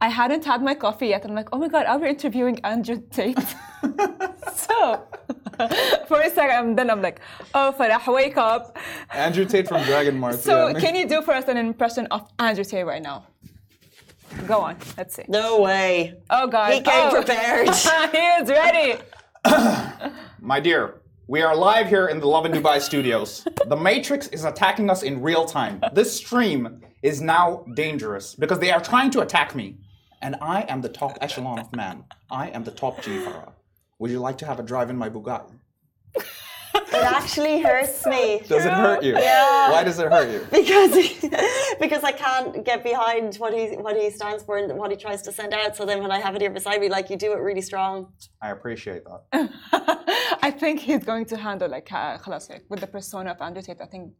[0.00, 1.24] I hadn't had my coffee yet.
[1.24, 3.38] I'm like, oh my god, are we interviewing Andrew Tate?
[4.54, 5.06] so
[6.06, 7.20] for a second, then I'm like,
[7.54, 8.76] oh Farah, wake up.
[9.10, 10.36] Andrew Tate from Dragon Mart.
[10.36, 10.78] So yeah.
[10.78, 13.26] can you do for us an impression of Andrew Tate right now?
[14.46, 15.24] Go on, let's see.
[15.26, 16.14] No way.
[16.30, 17.10] Oh god, He came oh.
[17.10, 17.68] prepared.
[18.12, 19.00] he is ready.
[20.40, 23.46] My dear, we are live here in the Lovin Dubai studios.
[23.66, 25.78] The Matrix is attacking us in real time.
[25.92, 29.76] This stream is now dangerous because they are trying to attack me.
[30.22, 32.04] And I am the top echelon of man.
[32.30, 33.26] I am the top G.
[33.98, 35.52] Would you like to have a drive in my Bugatti?
[36.98, 38.40] It actually hurts me.
[38.46, 39.14] Does it hurt you?
[39.14, 39.70] Yeah.
[39.70, 40.40] Why does it hurt you?
[40.50, 40.92] Because
[41.84, 45.22] because I can't get behind what he what he stands for and what he tries
[45.22, 45.76] to send out.
[45.76, 48.12] So then when I have it here beside me, like you do it really strong.
[48.42, 49.20] I appreciate that.
[50.42, 52.18] I think he's going to handle like uh,
[52.68, 53.80] with the persona of Andrew Tate.
[53.80, 54.12] I think.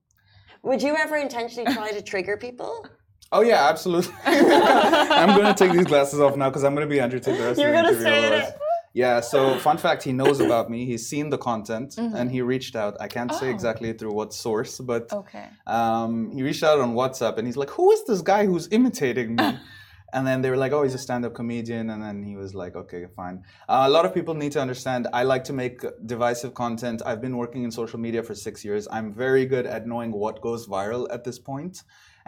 [0.62, 2.86] Would you ever intentionally try to trigger people?
[3.30, 4.14] Oh yeah, absolutely.
[4.24, 7.58] I'm gonna take these glasses off now because I'm gonna be Andrew Tate.
[7.58, 8.54] You're gonna say it.
[9.02, 9.16] Yeah.
[9.32, 10.78] So fun fact, he knows about me.
[10.90, 12.94] He's seen the content and he reached out.
[13.06, 13.56] I can't say Oh.
[13.56, 15.46] exactly through what source, but okay.
[15.78, 19.28] um, he reached out on WhatsApp and he's like, "Who is this guy who's imitating
[19.40, 19.48] me?"
[20.14, 22.74] and then they were like, "Oh, he's a stand-up comedian." And then he was like,
[22.82, 23.36] "Okay, fine."
[23.72, 25.02] Uh, a lot of people need to understand.
[25.20, 25.76] I like to make
[26.14, 26.98] divisive content.
[27.08, 28.82] I've been working in social media for six years.
[28.96, 31.38] I'm very good at knowing what goes viral at this.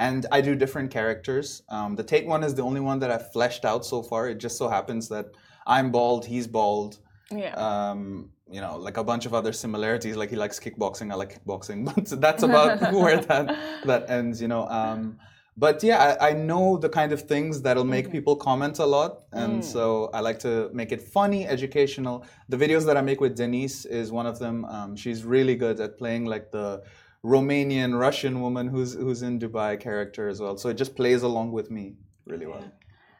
[0.09, 1.49] And I do different characters.
[1.77, 4.23] Um, the Tate one is the only one that I've fleshed out so far.
[4.33, 5.27] It just so happens that
[5.67, 6.99] I'm bald, he's bald
[7.31, 7.55] Yeah.
[7.55, 10.17] um, you know, like a bunch of other similarities.
[10.17, 13.47] Like he likes kickboxing, I like kickboxing, but that's about where that
[13.87, 14.41] that ends.
[14.43, 14.67] You know.
[14.69, 15.19] Um,
[15.57, 19.13] but yeah, I, I know the kind of things that'll make people comment a lot,
[19.33, 22.25] and so I like to make it funny, educational.
[22.49, 24.65] The videos that I make with Denise is one of them.
[24.65, 26.83] Um, she's really good at playing like the
[27.25, 30.57] Romanian Russian woman who's who's in Dubai character as well.
[30.57, 31.95] So it just plays along with me
[32.27, 32.65] really well.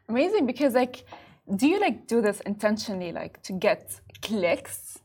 [0.09, 1.05] Amazing because like,
[1.57, 4.99] do you like do this intentionally like to get clicks?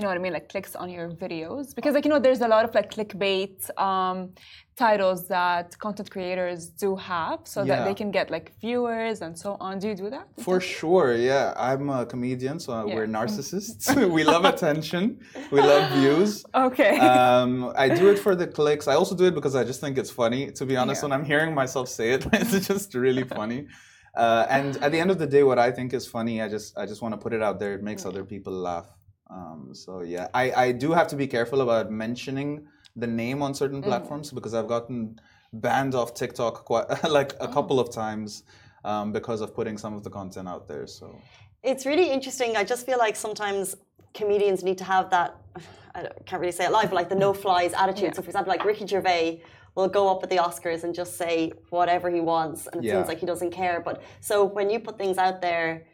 [0.00, 1.74] you know what I mean, like clicks on your videos?
[1.74, 4.30] Because like you know, there's a lot of like clickbait um,
[4.74, 9.58] titles that content creators do have, so that they can get like viewers and so
[9.60, 9.78] on.
[9.78, 10.26] Do you do that?
[10.38, 11.52] For sure, yeah.
[11.56, 13.84] I'm a comedian, so we're narcissists.
[14.16, 15.20] we love attention.
[15.50, 16.44] We love views.
[16.70, 16.98] Okay.
[16.98, 18.88] Um, I do it for the clicks.
[18.88, 20.50] I also do it because I just think it's funny.
[20.52, 21.06] To be honest, Yeah.
[21.08, 23.66] when I'm hearing myself say it, it's just really funny.
[24.14, 26.76] Uh, and at the end of the day, what I think is funny, I just
[26.76, 27.74] I just want to put it out there.
[27.74, 28.88] It makes other people laugh.
[29.30, 33.54] Um, so yeah, I, I do have to be careful about mentioning the name on
[33.54, 35.20] certain platforms because I've gotten
[35.52, 38.42] banned off TikTok quite like a couple of times
[38.84, 40.86] um, because of putting some of the content out there.
[40.86, 41.16] So
[41.62, 42.56] It's really interesting.
[42.56, 43.76] I just feel like sometimes
[44.14, 45.36] comedians need to have that.
[45.92, 48.10] I can't really say it live, but like the no flies attitude.
[48.10, 48.12] Yeah.
[48.12, 49.42] So, for example, like Ricky Gervais
[49.80, 52.94] will go up at the Oscars and just say whatever he wants, and it Yeah.
[52.94, 53.80] seems like he doesn't care.
[53.88, 55.86] But so when you put things out there,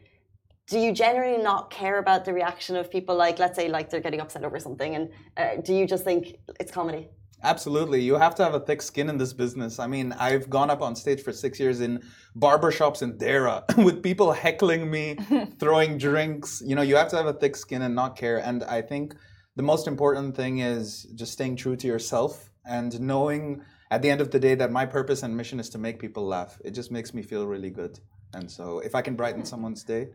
[0.67, 3.15] do you generally not care about the reaction of people?
[3.15, 6.21] Like, let's say, like they're getting upset over something, and uh, do you just think
[6.59, 7.07] it's comedy?
[7.43, 8.01] Absolutely.
[8.01, 9.77] You have to have a thick skin in this business.
[9.77, 12.01] I mean, I've gone up on stage for six years in
[12.35, 15.05] barbershops in Deira with people heckling me,
[15.59, 16.63] throwing drinks.
[16.65, 18.39] You know, you have to have a thick skin and not care.
[18.39, 19.15] And I think
[19.55, 24.21] the most important thing is just staying true to yourself and knowing at the end
[24.21, 26.59] of the day that my purpose and mission is to make people laugh.
[26.63, 27.99] It just makes me feel really good.
[28.33, 30.09] And so if I can brighten someone's day,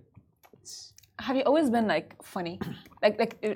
[0.53, 2.61] it's Have you always been like funny?
[3.03, 3.55] Like like uh,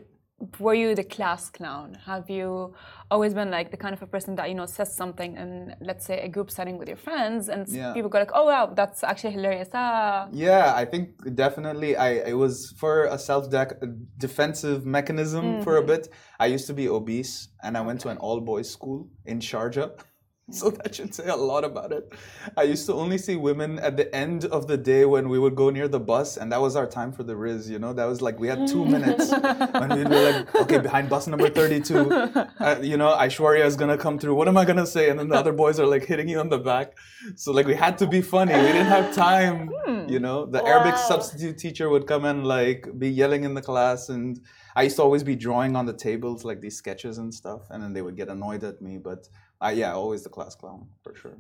[0.59, 1.97] were you the class clown?
[2.05, 2.75] Have you
[3.11, 6.05] always been like the kind of a person that you know says something in let's
[6.05, 7.93] say a group setting with your friends and Yeah.
[7.95, 10.29] people go like, "Oh wow, that's actually hilarious." Ah.
[10.33, 11.97] Yeah, I think definitely.
[11.97, 13.49] I it was for a self
[14.19, 16.09] defensive mechanism for a bit.
[16.39, 19.91] I used to be obese, and I went to an all boys school in Sharjah.
[20.53, 22.13] So that should say a lot about it.
[22.57, 25.57] I used to only see women at the end of the day when we would
[25.57, 27.69] go near the bus, and that was our time for the Riz.
[27.69, 31.09] You know, that was like we had two minutes when we'd be like, okay, behind
[31.09, 34.37] bus number thirty-two, uh, you know, Aishwarya is gonna come through.
[34.37, 35.11] What am I gonna say?
[35.11, 36.97] And then the other boys are like hitting you on the back.
[37.35, 38.55] So like we had to be funny.
[38.55, 39.73] We didn't have time.
[40.09, 44.11] You know, the Arabic substitute teacher would come and like be yelling in the class,
[44.11, 44.41] and
[44.77, 47.83] I used to always be drawing on the tables like these sketches and stuff, and
[47.83, 48.99] then they would get annoyed at me.
[48.99, 49.27] But
[49.61, 51.39] I, yeah, always the class clown for sure.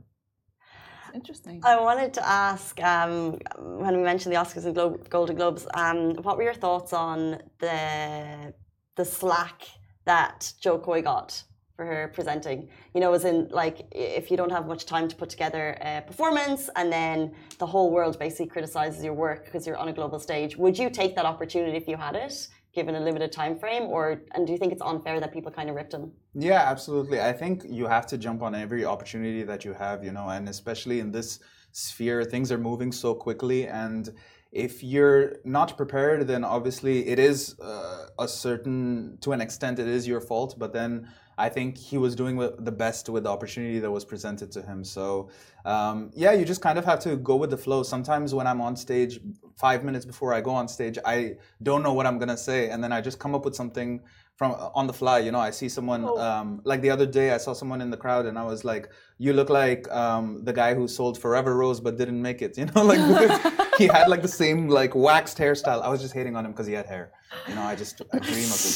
[1.08, 1.60] It's interesting.
[1.64, 6.14] I wanted to ask um, when we mentioned the Oscars and Glo- Golden Globes, um,
[6.16, 8.54] what were your thoughts on the
[8.96, 9.62] the slack
[10.04, 11.42] that Jo Koy got
[11.76, 12.68] for her presenting?
[12.94, 16.02] You know, as in like if you don't have much time to put together a
[16.06, 20.18] performance, and then the whole world basically criticizes your work because you're on a global
[20.18, 22.48] stage, would you take that opportunity if you had it?
[22.76, 24.02] Given a limited time frame, or
[24.34, 26.12] and do you think it's unfair that people kind of ripped him?
[26.34, 27.18] Yeah, absolutely.
[27.30, 30.44] I think you have to jump on every opportunity that you have, you know, and
[30.56, 31.40] especially in this
[31.72, 33.66] sphere, things are moving so quickly.
[33.66, 34.04] And
[34.52, 39.88] if you're not prepared, then obviously it is uh, a certain, to an extent, it
[39.88, 40.50] is your fault.
[40.58, 44.50] But then I think he was doing the best with the opportunity that was presented
[44.52, 44.84] to him.
[44.84, 45.28] So,
[45.64, 47.82] um, yeah, you just kind of have to go with the flow.
[47.82, 49.20] Sometimes when I'm on stage,
[49.56, 52.82] five minutes before I go on stage, I don't know what I'm gonna say, and
[52.82, 54.00] then I just come up with something
[54.36, 55.18] from on the fly.
[55.18, 57.96] You know, I see someone um, like the other day, I saw someone in the
[57.96, 61.80] crowd, and I was like, "You look like um, the guy who sold Forever Rose
[61.80, 63.00] but didn't make it." You know, like
[63.78, 65.82] he had like the same like waxed hairstyle.
[65.82, 67.12] I was just hating on him because he had hair.
[67.48, 68.72] You know, I just I dream of the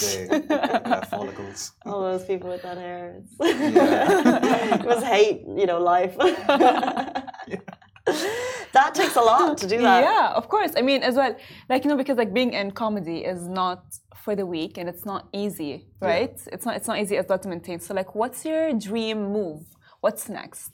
[0.48, 1.72] day I follicles.
[1.86, 3.22] All those people with that hair.
[3.40, 4.80] Yeah.
[4.80, 6.16] it was hate, you know, life.
[8.82, 10.00] That takes a lot to do that.
[10.08, 10.72] Yeah, of course.
[10.80, 11.32] I mean, as well,
[11.68, 13.82] like you know, because like being in comedy is not
[14.22, 16.34] for the weak and it's not easy, right?
[16.54, 16.74] It's not.
[16.78, 17.78] It's not easy as well to maintain.
[17.86, 19.62] So, like, what's your dream move?
[20.04, 20.72] What's next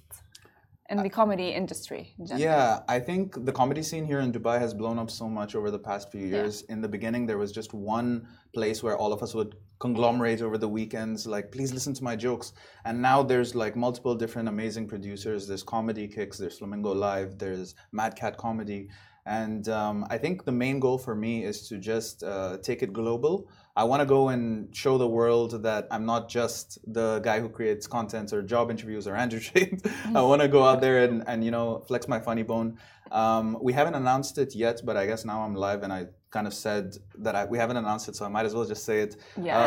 [0.89, 2.15] in the comedy industry?
[2.19, 2.39] In?
[2.39, 5.71] Yeah, I think the comedy scene here in Dubai has blown up so much over
[5.71, 6.63] the past few years.
[6.63, 10.57] In the beginning, there was just one place where all of us would conglomerate over
[10.59, 12.53] the weekends, like, please listen to my jokes.
[12.85, 15.47] And now there's like multiple different amazing producers.
[15.47, 18.89] There's Comedy Kicks, there's Flamingo Live, there's Mad Cat Comedy.
[19.27, 22.93] And um, I think the main goal for me is to just uh, take it
[22.93, 23.49] global.
[23.77, 27.51] I want to go and show the world that I'm not just the guy who
[27.51, 29.87] creates content or job interviews or Andrew Tate.
[30.15, 32.79] I want to go out there and, and you know flex my funny bone.
[33.13, 36.47] Um, we haven't announced it yet, but I guess now I'm live and I kind
[36.47, 39.01] of said that I, we haven't announced it, so I might as well just say
[39.01, 39.17] it.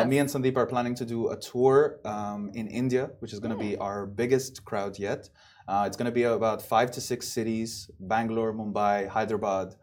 [0.02, 3.40] Uh, me and Sandeep are planning to do a tour um, in India, which is
[3.40, 5.30] going to be our biggest crowd yet.
[5.68, 9.76] Uh, it's going to be about five to six cities: Bangalore, Mumbai, Hyderabad.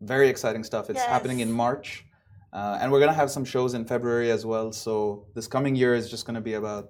[0.00, 0.88] Very exciting stuff.
[0.88, 2.06] It's happening in March.
[2.56, 4.68] Uh, and we're going to have some shows in February as well.
[4.72, 4.92] So
[5.36, 6.84] this coming year is just going to be about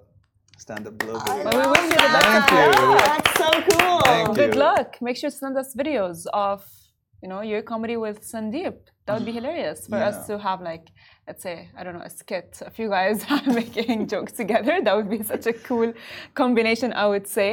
[0.57, 1.43] stand up globally.
[1.45, 2.49] Well, we wish you the best.
[2.49, 2.97] Thank you.
[3.11, 3.99] That's so cool.
[4.11, 4.59] Thank Good you.
[4.67, 4.89] luck.
[5.07, 6.59] Make sure to send us videos of
[7.21, 8.75] you know, your comedy with Sandeep.
[9.05, 10.09] That would be hilarious for Yeah.
[10.09, 10.85] us to have like,
[11.27, 14.79] let's say, I don't know, a skit, a few guys making jokes together.
[14.83, 15.93] That would be such a cool
[16.35, 17.51] combination, I would say.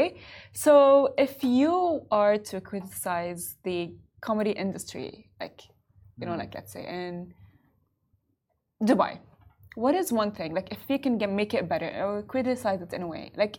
[0.53, 5.63] So, if you are to criticize the comedy industry, like,
[6.19, 7.35] you know, like let's say in
[8.85, 9.19] Dubai,
[9.77, 12.93] what is one thing, like, if we can get, make it better or criticize it
[12.93, 13.59] in a way, like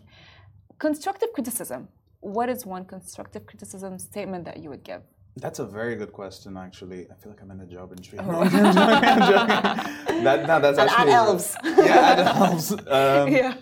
[0.79, 1.88] constructive criticism?
[2.21, 5.01] What is one constructive criticism statement that you would give?
[5.38, 7.07] That's a very good question, actually.
[7.11, 8.19] I feel like I'm in a job industry.
[8.19, 10.23] No, I'm joking, I'm joking.
[10.23, 11.57] That, no, that's And actually at elves.
[11.63, 12.71] Yeah, at elves.
[12.88, 13.55] Um, yeah.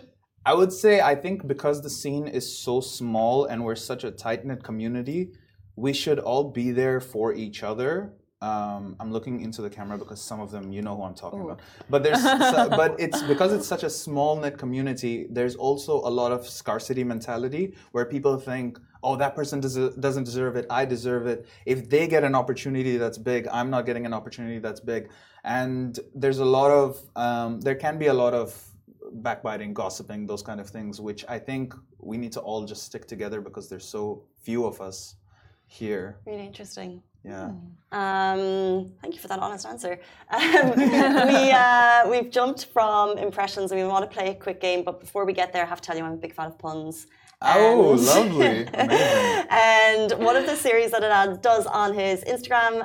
[0.45, 4.12] I would say I think because the scene is so small and we're such a
[4.12, 5.32] tight knit community,
[5.76, 8.13] we should all be there for each other.
[8.43, 11.41] Um, I'm looking into the camera because some of them, you know who I'm talking
[11.41, 11.60] about.
[11.89, 12.21] But there's,
[12.53, 15.27] so- but it's because it's such a small knit community.
[15.29, 20.25] There's also a lot of scarcity mentality where people think, oh, that person des- doesn't
[20.25, 20.65] deserve it.
[20.69, 21.45] I deserve it.
[21.65, 25.10] If they get an opportunity that's big, I'm not getting an opportunity that's big.
[25.45, 28.47] And there's a lot of, um, there can be a lot of
[29.27, 33.08] backbiting, gossiping, those kind of things, which I think we need to all just stick
[33.08, 35.15] together because there's so few of us
[35.67, 36.17] here.
[36.25, 37.01] Really interesting.
[37.23, 37.51] Yeah.
[37.91, 39.99] Um, thank you for that honest answer.
[40.33, 44.83] Um, we, uh, we've jumped from impressions and we want to play a quick game,
[44.83, 46.57] but before we get there, I have to tell you I'm a big fan of
[46.57, 47.05] puns.
[47.43, 48.67] Oh, And- lovely.
[49.49, 52.75] And one of the series that Anand does on his Instagram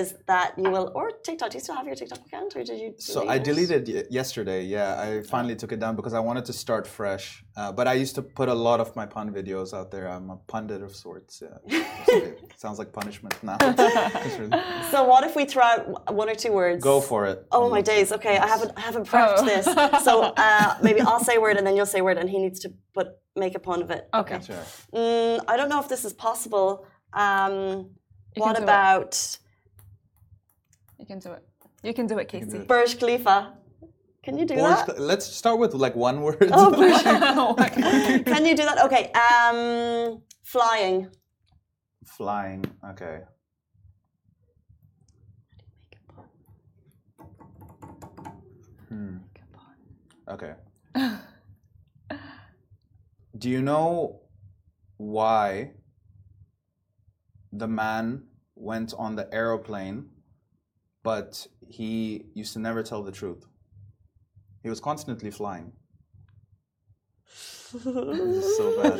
[0.00, 1.50] is that you will, or TikTok.
[1.50, 2.94] Do you still have your TikTok account, or did you?
[2.98, 4.62] So delete I deleted y- yesterday.
[4.64, 7.42] Yeah, I finally took it down because I wanted to start fresh.
[7.56, 10.06] Uh, but I used to put a lot of my pun videos out there.
[10.08, 11.42] I'm a pundit of sorts.
[11.42, 11.84] Yeah.
[12.56, 13.56] Sounds like punishment now.
[14.90, 16.82] So what if we throw out one or two words?
[16.82, 17.46] Go for it.
[17.52, 18.10] Oh my days.
[18.12, 19.44] Okay, I haven't I haven't prepped Oh.
[19.44, 19.64] this.
[20.04, 22.38] So uh, maybe I'll say a word and then you'll say a word, and he
[22.38, 24.08] needs to put make a pun of it.
[24.12, 24.40] Okay.
[24.44, 24.64] Sure.
[24.94, 26.86] Mm, I don't know if this is possible.
[27.12, 27.54] Um,
[28.36, 28.64] You what can do it.
[28.64, 29.38] about
[30.98, 31.42] You can do it.
[31.82, 32.58] You can do it, Casey.
[32.58, 32.68] it.
[32.68, 33.54] Burj Khalifa?
[34.24, 34.86] Can you do Or that?
[34.86, 36.50] st- let's start with like one word.
[36.52, 37.02] Oh, Burj
[38.32, 38.78] Can you do that?
[38.86, 39.04] Okay.
[39.12, 41.08] Um, flying.
[42.04, 42.64] Flying.
[42.92, 43.20] Okay.
[48.88, 49.16] Hmm.
[50.28, 50.52] Okay.
[53.38, 54.22] Do you know
[54.96, 55.74] why
[57.52, 58.24] the man
[58.56, 60.08] went on the aeroplane,
[61.04, 63.46] but he used to never tell the truth?
[64.64, 65.72] He was constantly flying.
[67.72, 68.98] This so bad.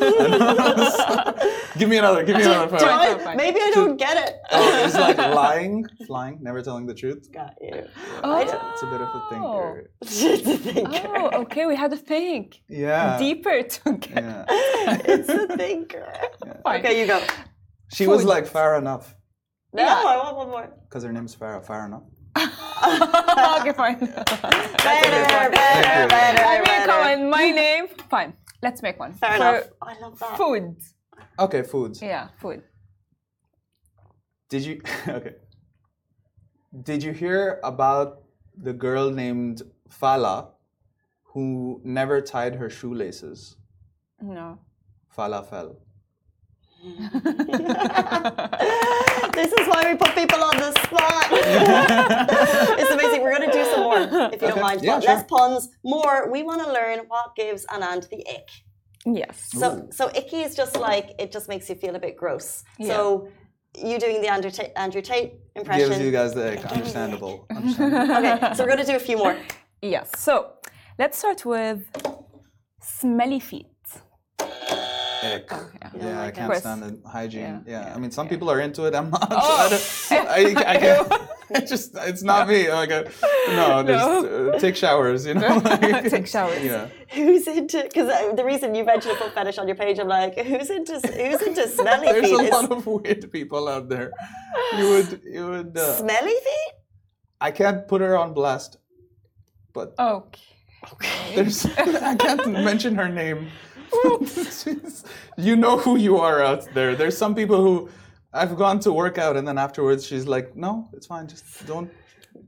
[1.78, 2.22] give me another.
[2.22, 2.66] Give me another.
[2.78, 3.00] Do part.
[3.00, 3.36] I- fine, fine.
[3.38, 4.36] maybe I don't get it.
[4.50, 7.32] Oh, it's like lying, flying, never telling the truth.
[7.32, 7.86] Got you.
[8.22, 8.38] Oh.
[8.40, 9.44] It's a bit of a thinker.
[9.46, 9.76] Oh.
[10.02, 11.08] It's a thinker.
[11.16, 11.64] Oh, okay.
[11.64, 13.16] We had to think Yeah.
[13.18, 14.22] deeper to get.
[14.22, 14.44] Yeah.
[14.50, 16.12] it's a thinker.
[16.62, 16.80] Fine.
[16.80, 17.22] Okay, you go.
[17.94, 19.14] She was like fair enough
[19.72, 19.94] No, Yeah.
[20.06, 20.68] I want one more.
[20.88, 21.64] because her name's Farah.
[21.64, 22.02] Fair enough.
[23.60, 23.98] okay, fine.
[23.98, 24.14] Better,
[24.78, 26.08] better, Thank you.
[26.08, 26.86] better, I mean, better.
[26.86, 27.30] come on.
[27.30, 27.88] My name.
[28.10, 28.34] Fine.
[28.62, 29.12] Let's make one.
[29.14, 29.64] Fair For enough.
[29.82, 30.36] I love that.
[30.36, 30.76] Food.
[31.38, 32.02] Okay, foods.
[32.02, 32.62] Yeah, food.
[34.48, 34.80] Did you?
[35.08, 35.34] Okay.
[36.82, 38.22] Did you hear about
[38.54, 40.50] the girl named Fala
[41.32, 43.56] who never tied her shoelaces?
[44.20, 44.58] No.
[45.08, 45.78] Fala fell.
[49.42, 51.26] this is why we put people on the spot.
[52.80, 53.22] it's amazing.
[53.22, 54.00] We're going to do some more,
[54.32, 54.82] if you don't mind.
[54.82, 55.14] Yeah, But sure.
[55.14, 56.30] Less puns, more.
[56.30, 58.48] We want to learn what gives Anand the ick.
[59.06, 59.48] Yes.
[59.52, 62.62] So, so icky is just like it just makes you feel a bit gross.
[62.84, 63.28] So,
[63.76, 65.88] you doing the Andrew Tate, Andrew Tate impression?
[65.90, 66.64] Gives you guys the ick.
[66.66, 67.46] Understandable.
[67.50, 68.16] Understandable.
[68.16, 69.36] okay, so we're going to do a few more.
[69.82, 70.10] Yes.
[70.16, 70.52] So
[70.98, 71.80] let's start with
[72.82, 73.66] smelly feet.
[75.34, 75.50] Ick.
[75.50, 75.90] yeah.
[76.00, 76.60] Yeah, I can't it.
[76.60, 77.62] stand the hygiene.
[77.66, 78.94] Yeah, Yeah, I mean, some people are into it.
[78.94, 79.28] I'm not.
[79.30, 79.80] Oh.
[80.10, 80.40] I, I,
[80.74, 81.12] I can't.
[81.50, 82.70] It's just, it's not me.
[82.70, 83.04] Like, uh,
[83.48, 85.24] no, just uh, take showers.
[85.24, 86.62] You know, like, Take showers.
[86.62, 86.88] Yeah.
[87.14, 87.84] Who's into?
[87.84, 91.00] Because the reason you mentioned a foot fetish on your page, I'm like, who's into?
[91.00, 92.50] Who's into smelly There's feet?
[92.52, 94.12] a lot of weird people out there.
[94.76, 95.74] You would, you would.
[95.74, 96.72] Uh, smelly feet?
[97.40, 98.76] I can't put her on blast,
[99.72, 100.42] but okay.
[100.92, 101.34] Okay.
[101.34, 101.64] there's.
[101.64, 103.48] I can't mention her name.
[104.26, 105.04] She's-
[105.38, 106.94] you know who you are out there.
[106.94, 107.88] There's some people who
[108.32, 111.26] I've gone to work out, and then afterwards she's like, "No, it's fine.
[111.28, 111.90] Just don't."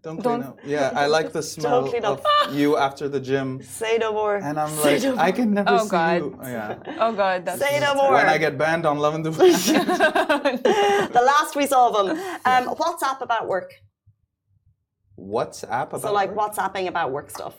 [0.02, 0.58] Don't clean Don't- up.
[0.64, 4.36] Yeah, I like the smell of you after the gym, Say no more.
[4.36, 6.16] and I'm Say like, no I can never Oh, see God.
[6.22, 6.38] you.
[6.40, 6.76] Oh, yeah.
[7.04, 8.12] Oh God, that's Say no more.
[8.12, 9.50] When I get banned on Lovin Dubai.
[11.12, 12.16] the last we saw of him.
[12.50, 13.70] Um, WhatsApp about work.
[15.18, 16.52] WhatsApp about So like work?
[16.54, 17.56] WhatsApping about work stuff.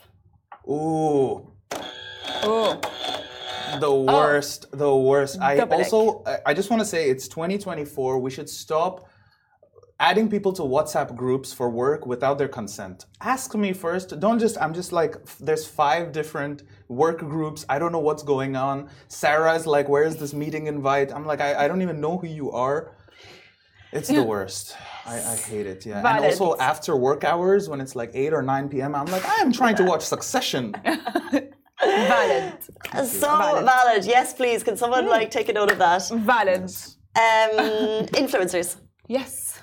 [0.70, 1.52] Ooh,
[2.44, 2.80] oh.
[3.80, 4.04] The oh.
[4.04, 5.40] worst, the worst.
[5.40, 8.20] I Double also, I- just want to say it's 2024.
[8.20, 9.08] We should stop
[10.00, 13.06] adding people to WhatsApp groups for work without their consent.
[13.22, 14.20] Ask me first.
[14.20, 17.66] Don't just, I'm just like, there's five different work groups.
[17.70, 18.90] I don't know what's going on.
[19.08, 21.14] Sarah's like, where's this meeting invite?
[21.14, 22.96] I'm like, I, I don't even know who you are.
[23.94, 24.76] It's the worst.
[25.06, 25.86] I, I hate it.
[25.86, 26.00] Yeah.
[26.00, 29.36] And also after work hours when it's like 8 or 9 p.m., I'm like, I
[29.42, 30.74] am trying to watch Succession.
[31.84, 32.54] Valid.
[33.06, 33.66] So Valid.
[33.66, 34.06] valid.
[34.06, 34.64] Yes, please.
[34.64, 36.08] Can someone like take a note of that?
[36.10, 36.64] Valid.
[37.16, 38.78] Um, influencers.
[39.08, 39.60] Yes.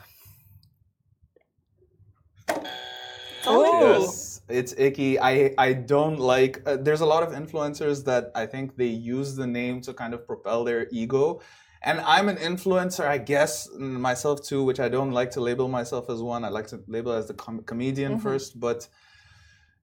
[3.46, 4.00] Oh.
[4.00, 5.18] Yes, it's icky.
[5.18, 6.62] I I don't like.
[6.66, 10.12] Uh, there's a lot of influencers that I think they use the name to kind
[10.12, 11.40] of propel their ego,
[11.82, 15.68] and I'm an influencer, I guess mm, myself too, which I don't like to label
[15.68, 16.44] myself as one.
[16.44, 18.88] I like to label as the com- comedian first, but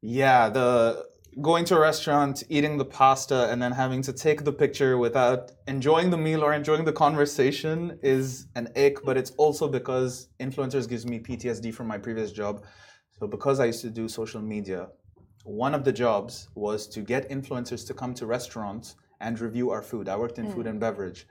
[0.01, 1.05] yeah, the
[1.41, 5.51] going to a restaurant, eating the pasta, and then having to take the picture without
[5.67, 9.03] enjoying the meal or enjoying the conversation is an ick.
[9.03, 12.63] But it's also because influencers gives me PTSD from my previous job.
[13.19, 14.89] So because I used to do social media,
[15.43, 19.81] one of the jobs was to get influencers to come to restaurants and review our
[19.81, 20.09] food.
[20.09, 21.27] I worked in food and beverage.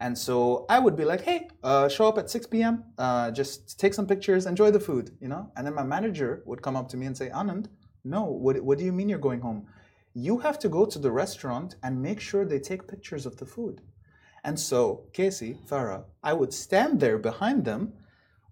[0.00, 3.78] And so I would be like, hey, uh, show up at 6 p.m., uh, just
[3.80, 5.50] take some pictures, enjoy the food, you know?
[5.56, 7.66] And then my manager would come up to me and say, Anand,
[8.04, 9.66] no, what, what do you mean you're going home?
[10.14, 13.46] You have to go to the restaurant and make sure they take pictures of the
[13.46, 13.80] food.
[14.44, 17.92] And so, Casey, Farah, I would stand there behind them,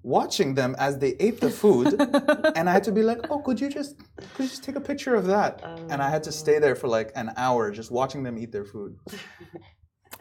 [0.03, 1.95] watching them as they ate the food,
[2.57, 3.97] and I had to be like, "Oh, could you just,
[4.35, 6.75] could you just take a picture of that?" Oh, and I had to stay there
[6.77, 8.97] for like an hour just watching them eat their food.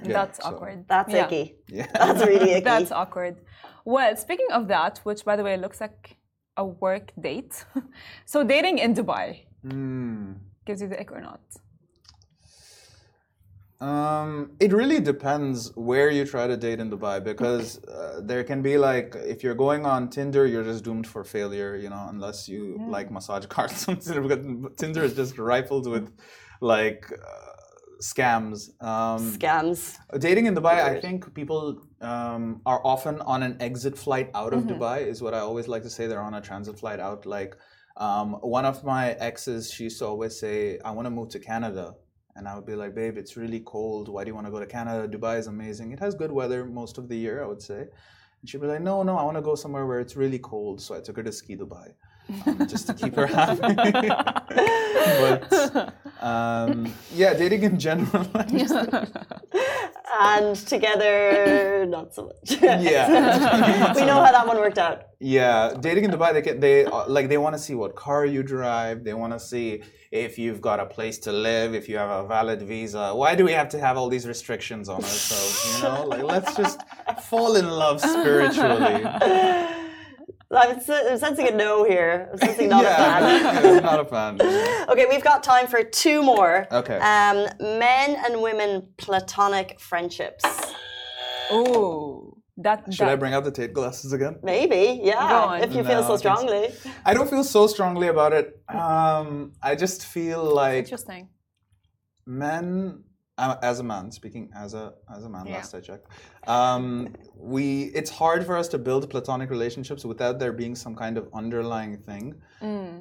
[0.04, 0.86] Yeah, That's so- awkward.
[0.90, 1.26] That's Yeah.
[1.26, 1.56] icky.
[1.70, 1.88] Yeah.
[1.94, 2.64] That's really icky.
[2.66, 3.38] That's awkward.
[3.86, 6.18] Well, speaking of that, which by the way looks like
[6.58, 7.66] a work date.
[8.26, 10.34] so dating in Dubai Hmm.
[10.66, 11.42] gives you the ick or not?
[13.82, 18.62] Um, it really depends where you try to date in Dubai because uh, there can
[18.62, 22.48] be like if you're going on Tinder, you're just doomed for failure, you know, unless
[22.48, 24.46] you like massage cards on Tinder because
[24.78, 26.08] Tinder is just rifled with
[26.62, 27.56] like uh,
[28.02, 28.70] scams.
[28.82, 29.98] Um, Scams.
[30.20, 34.64] Dating in Dubai, I think people um, are often on an exit flight out of
[34.72, 36.08] Dubai, is what I always like to say.
[36.08, 37.26] They're on a transit flight out.
[37.26, 37.58] Like
[37.98, 41.40] um, one of my exes, she used to always say, I want to move to
[41.40, 41.96] Canada.
[42.38, 44.10] And I would be like, babe, it's really cold.
[44.10, 45.08] Why do you want to go to Canada?
[45.18, 45.92] Dubai is amazing.
[45.94, 47.82] It has good weather most of the year, I would say.
[48.42, 50.82] And she'd be like, no, no, I want to go somewhere where it's really cold.
[50.82, 51.88] So I took her to ski Dubai
[52.46, 53.76] um, just to keep her happy.
[55.22, 58.28] but um, yeah, dating in general.
[60.18, 62.62] And together, not so much.
[62.62, 63.94] Yeah.
[63.94, 65.08] we know how that one worked out.
[65.20, 68.26] Yeah, dating in Dubai, they get, they uh, like they want to see what car
[68.26, 69.04] you drive.
[69.04, 72.28] They want to see if you've got a place to live, if you have a
[72.28, 73.14] valid visa.
[73.14, 75.76] Why do we have to have all these restrictions on ourselves?
[75.76, 76.80] You know, like let's just
[77.24, 79.04] fall in love spiritually.
[80.58, 82.30] I'm, s- I'm sensing a no here.
[82.32, 83.66] I'm sensing not a fan.
[83.66, 84.42] yeah, not a fan.
[84.90, 86.68] Okay, we've got time for two more.
[86.72, 86.98] Okay.
[86.98, 90.44] Um, men and women platonic friendships.
[91.52, 92.92] Oh, that.
[92.94, 94.38] Should I bring out the Tate glasses again?
[94.44, 95.44] Maybe, Go yeah.
[95.46, 95.62] on.
[95.62, 96.18] If you feel No, so so.
[96.18, 96.70] strongly.
[97.06, 98.60] I don't feel so strongly about it.
[98.70, 101.30] Um, I just feel like Interesting.
[102.26, 103.04] men
[103.38, 105.56] as a man speaking as a as a man Yeah.
[105.58, 106.08] last i checked.
[106.48, 111.18] Um, we it's hard for us to build platonic relationships without there being some kind
[111.18, 112.36] of underlying thing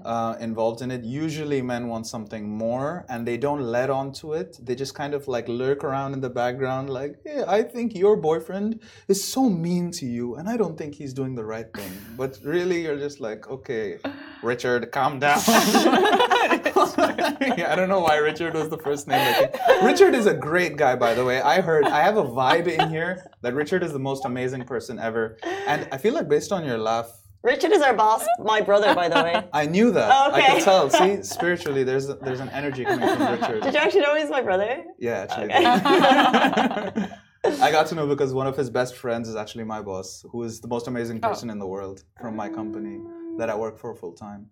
[0.05, 1.05] uh, involved in it.
[1.05, 4.59] Usually men want something more and they don't let on to it.
[4.63, 8.17] They just kind of like lurk around in the background like hey i think your
[8.17, 11.93] boyfriend is so mean to you and i don't think he's doing the right thing.
[12.17, 13.99] But really you're just like okay
[14.43, 15.41] richard calm down
[17.57, 19.49] Yeah, I don't know why Richard was the first name.
[19.83, 21.41] Richard is a great guy, by the way.
[21.41, 24.99] I heard, I have a vibe in here that Richard is the most amazing person
[24.99, 25.37] ever.
[25.67, 27.11] And I feel like based on your laugh,
[27.43, 29.45] Richard is our boss, my brother, by the way.
[29.53, 30.11] I knew that.
[30.11, 30.55] I Okay.
[30.55, 30.89] could tell.
[30.89, 33.63] See, spiritually, there's there's an energy coming from Richard.
[33.63, 34.83] Did you actually know he's my brother?
[34.99, 35.53] Yeah, actually.
[35.53, 37.11] I did.
[37.61, 40.43] I got to know because one of his best friends is actually my boss, who
[40.43, 41.29] is the most amazing oh.
[41.29, 43.01] person in the world from my company
[43.39, 44.47] that I work for full time,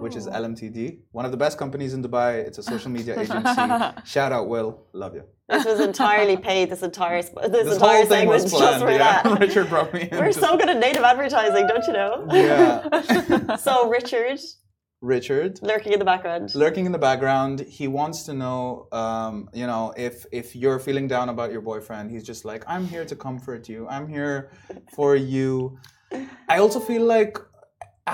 [0.00, 2.34] which is LMTD, one of the best companies in Dubai.
[2.46, 3.54] It's a social media agency.
[4.04, 4.70] Shout out, Will.
[4.92, 5.24] Love you.
[5.48, 6.70] This was entirely paid.
[6.70, 8.82] This entire this, This entire whole thing segment was just planned.
[8.82, 9.40] for Yeah, that.
[9.46, 10.18] Richard brought me in.
[10.18, 12.12] We're just- so good at native advertising, don't you know?
[12.32, 13.56] yeah.
[13.66, 14.40] So Richard
[15.02, 16.54] Richard lurking in the background.
[16.54, 17.60] lurking in the background.
[17.60, 22.10] He wants to know, um, you know, if if you're feeling down about your boyfriend,
[22.10, 23.88] he's just like, I'm here to comfort you.
[23.88, 24.50] I'm here
[24.94, 25.78] for you.
[26.54, 27.38] I also feel like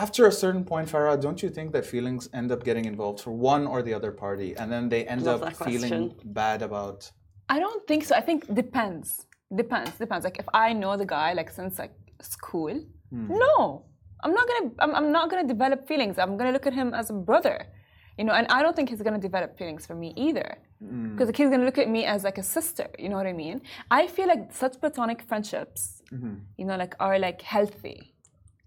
[0.03, 3.33] after a certain point, Farah, don't you think that feelings end up getting involved for
[3.33, 7.11] one or the other party, and then they end Love up feeling bad about?
[7.49, 8.15] I don't think so.
[8.21, 9.27] I think depends.
[9.63, 9.93] Depends.
[10.05, 10.25] Depends.
[10.29, 12.75] Like if I know the guy like since like school,
[13.11, 13.29] hmm.
[13.45, 13.85] No,
[14.25, 14.71] I'm not gonna.
[14.83, 16.19] I'm, I'm not gonna develop feelings.
[16.19, 17.57] I'm gonna look at him as a brother,
[18.19, 18.35] you know.
[18.39, 20.49] And I don't think he's gonna develop feelings for me either,
[20.81, 21.13] hmm.
[21.13, 22.89] because he's gonna look at me as like a sister.
[22.99, 23.63] You know what I mean?
[23.91, 26.35] I feel like such platonic friendships, mm-hmm.
[26.59, 28.16] you know, like are like healthy.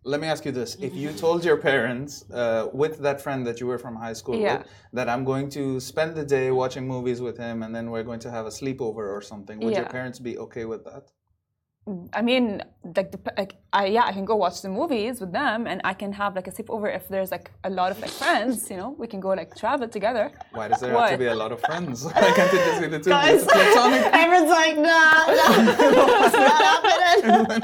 [0.03, 3.59] Let me ask you this: If you told your parents, uh, with that friend that
[3.59, 4.59] you were from high school, Yeah.
[4.59, 8.03] with, that I'm going to spend the day watching movies with him, and then we're
[8.03, 11.11] going to have a sleepover or something, would your parents be okay with that?
[12.13, 12.61] I mean,
[12.95, 15.93] like, the, like I, yeah, I can go watch the movies with them, and I
[15.93, 18.67] can have like a sleepover if there's like a lot of like friends.
[18.71, 20.31] You know, we can go like travel together.
[20.53, 22.03] Why does there have to be a lot of friends?
[22.05, 23.11] Why can't it just be the two?
[23.11, 24.01] Guys, It's platonic.
[24.11, 27.61] everyone's like, nah, nah, it's not happening.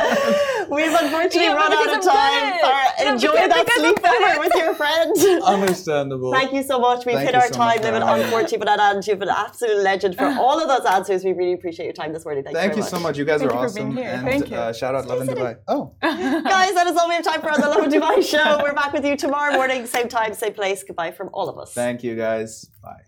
[0.69, 2.59] We've unfortunately Yeah, run out of I've time.
[2.61, 3.05] done it.
[3.05, 5.43] No, enjoy that because I've done sleepover with your friend.
[5.43, 6.33] Understandable.
[6.33, 7.05] Thank you so much.
[7.07, 10.15] We've Thank hit our so time limit, unfortunately, but and you've been an absolute legend
[10.17, 11.23] for all of those answers.
[11.25, 12.43] We really appreciate your time this morning.
[12.43, 13.17] Thank, Thank you you very so much.
[13.17, 13.97] You guys Thank are you for being awesome.
[14.03, 14.11] here.
[14.13, 14.57] And Thank you.
[14.57, 15.57] Uh, shout out Lovin Dubai.
[15.67, 15.94] Oh.
[16.01, 18.59] Guys, that is all we have time for on the Lovin Dubai show.
[18.61, 20.83] We're back with you tomorrow morning, same time, same place.
[20.83, 21.73] Goodbye from all of us.
[21.73, 22.69] Thank you guys.
[22.83, 23.01] Bye.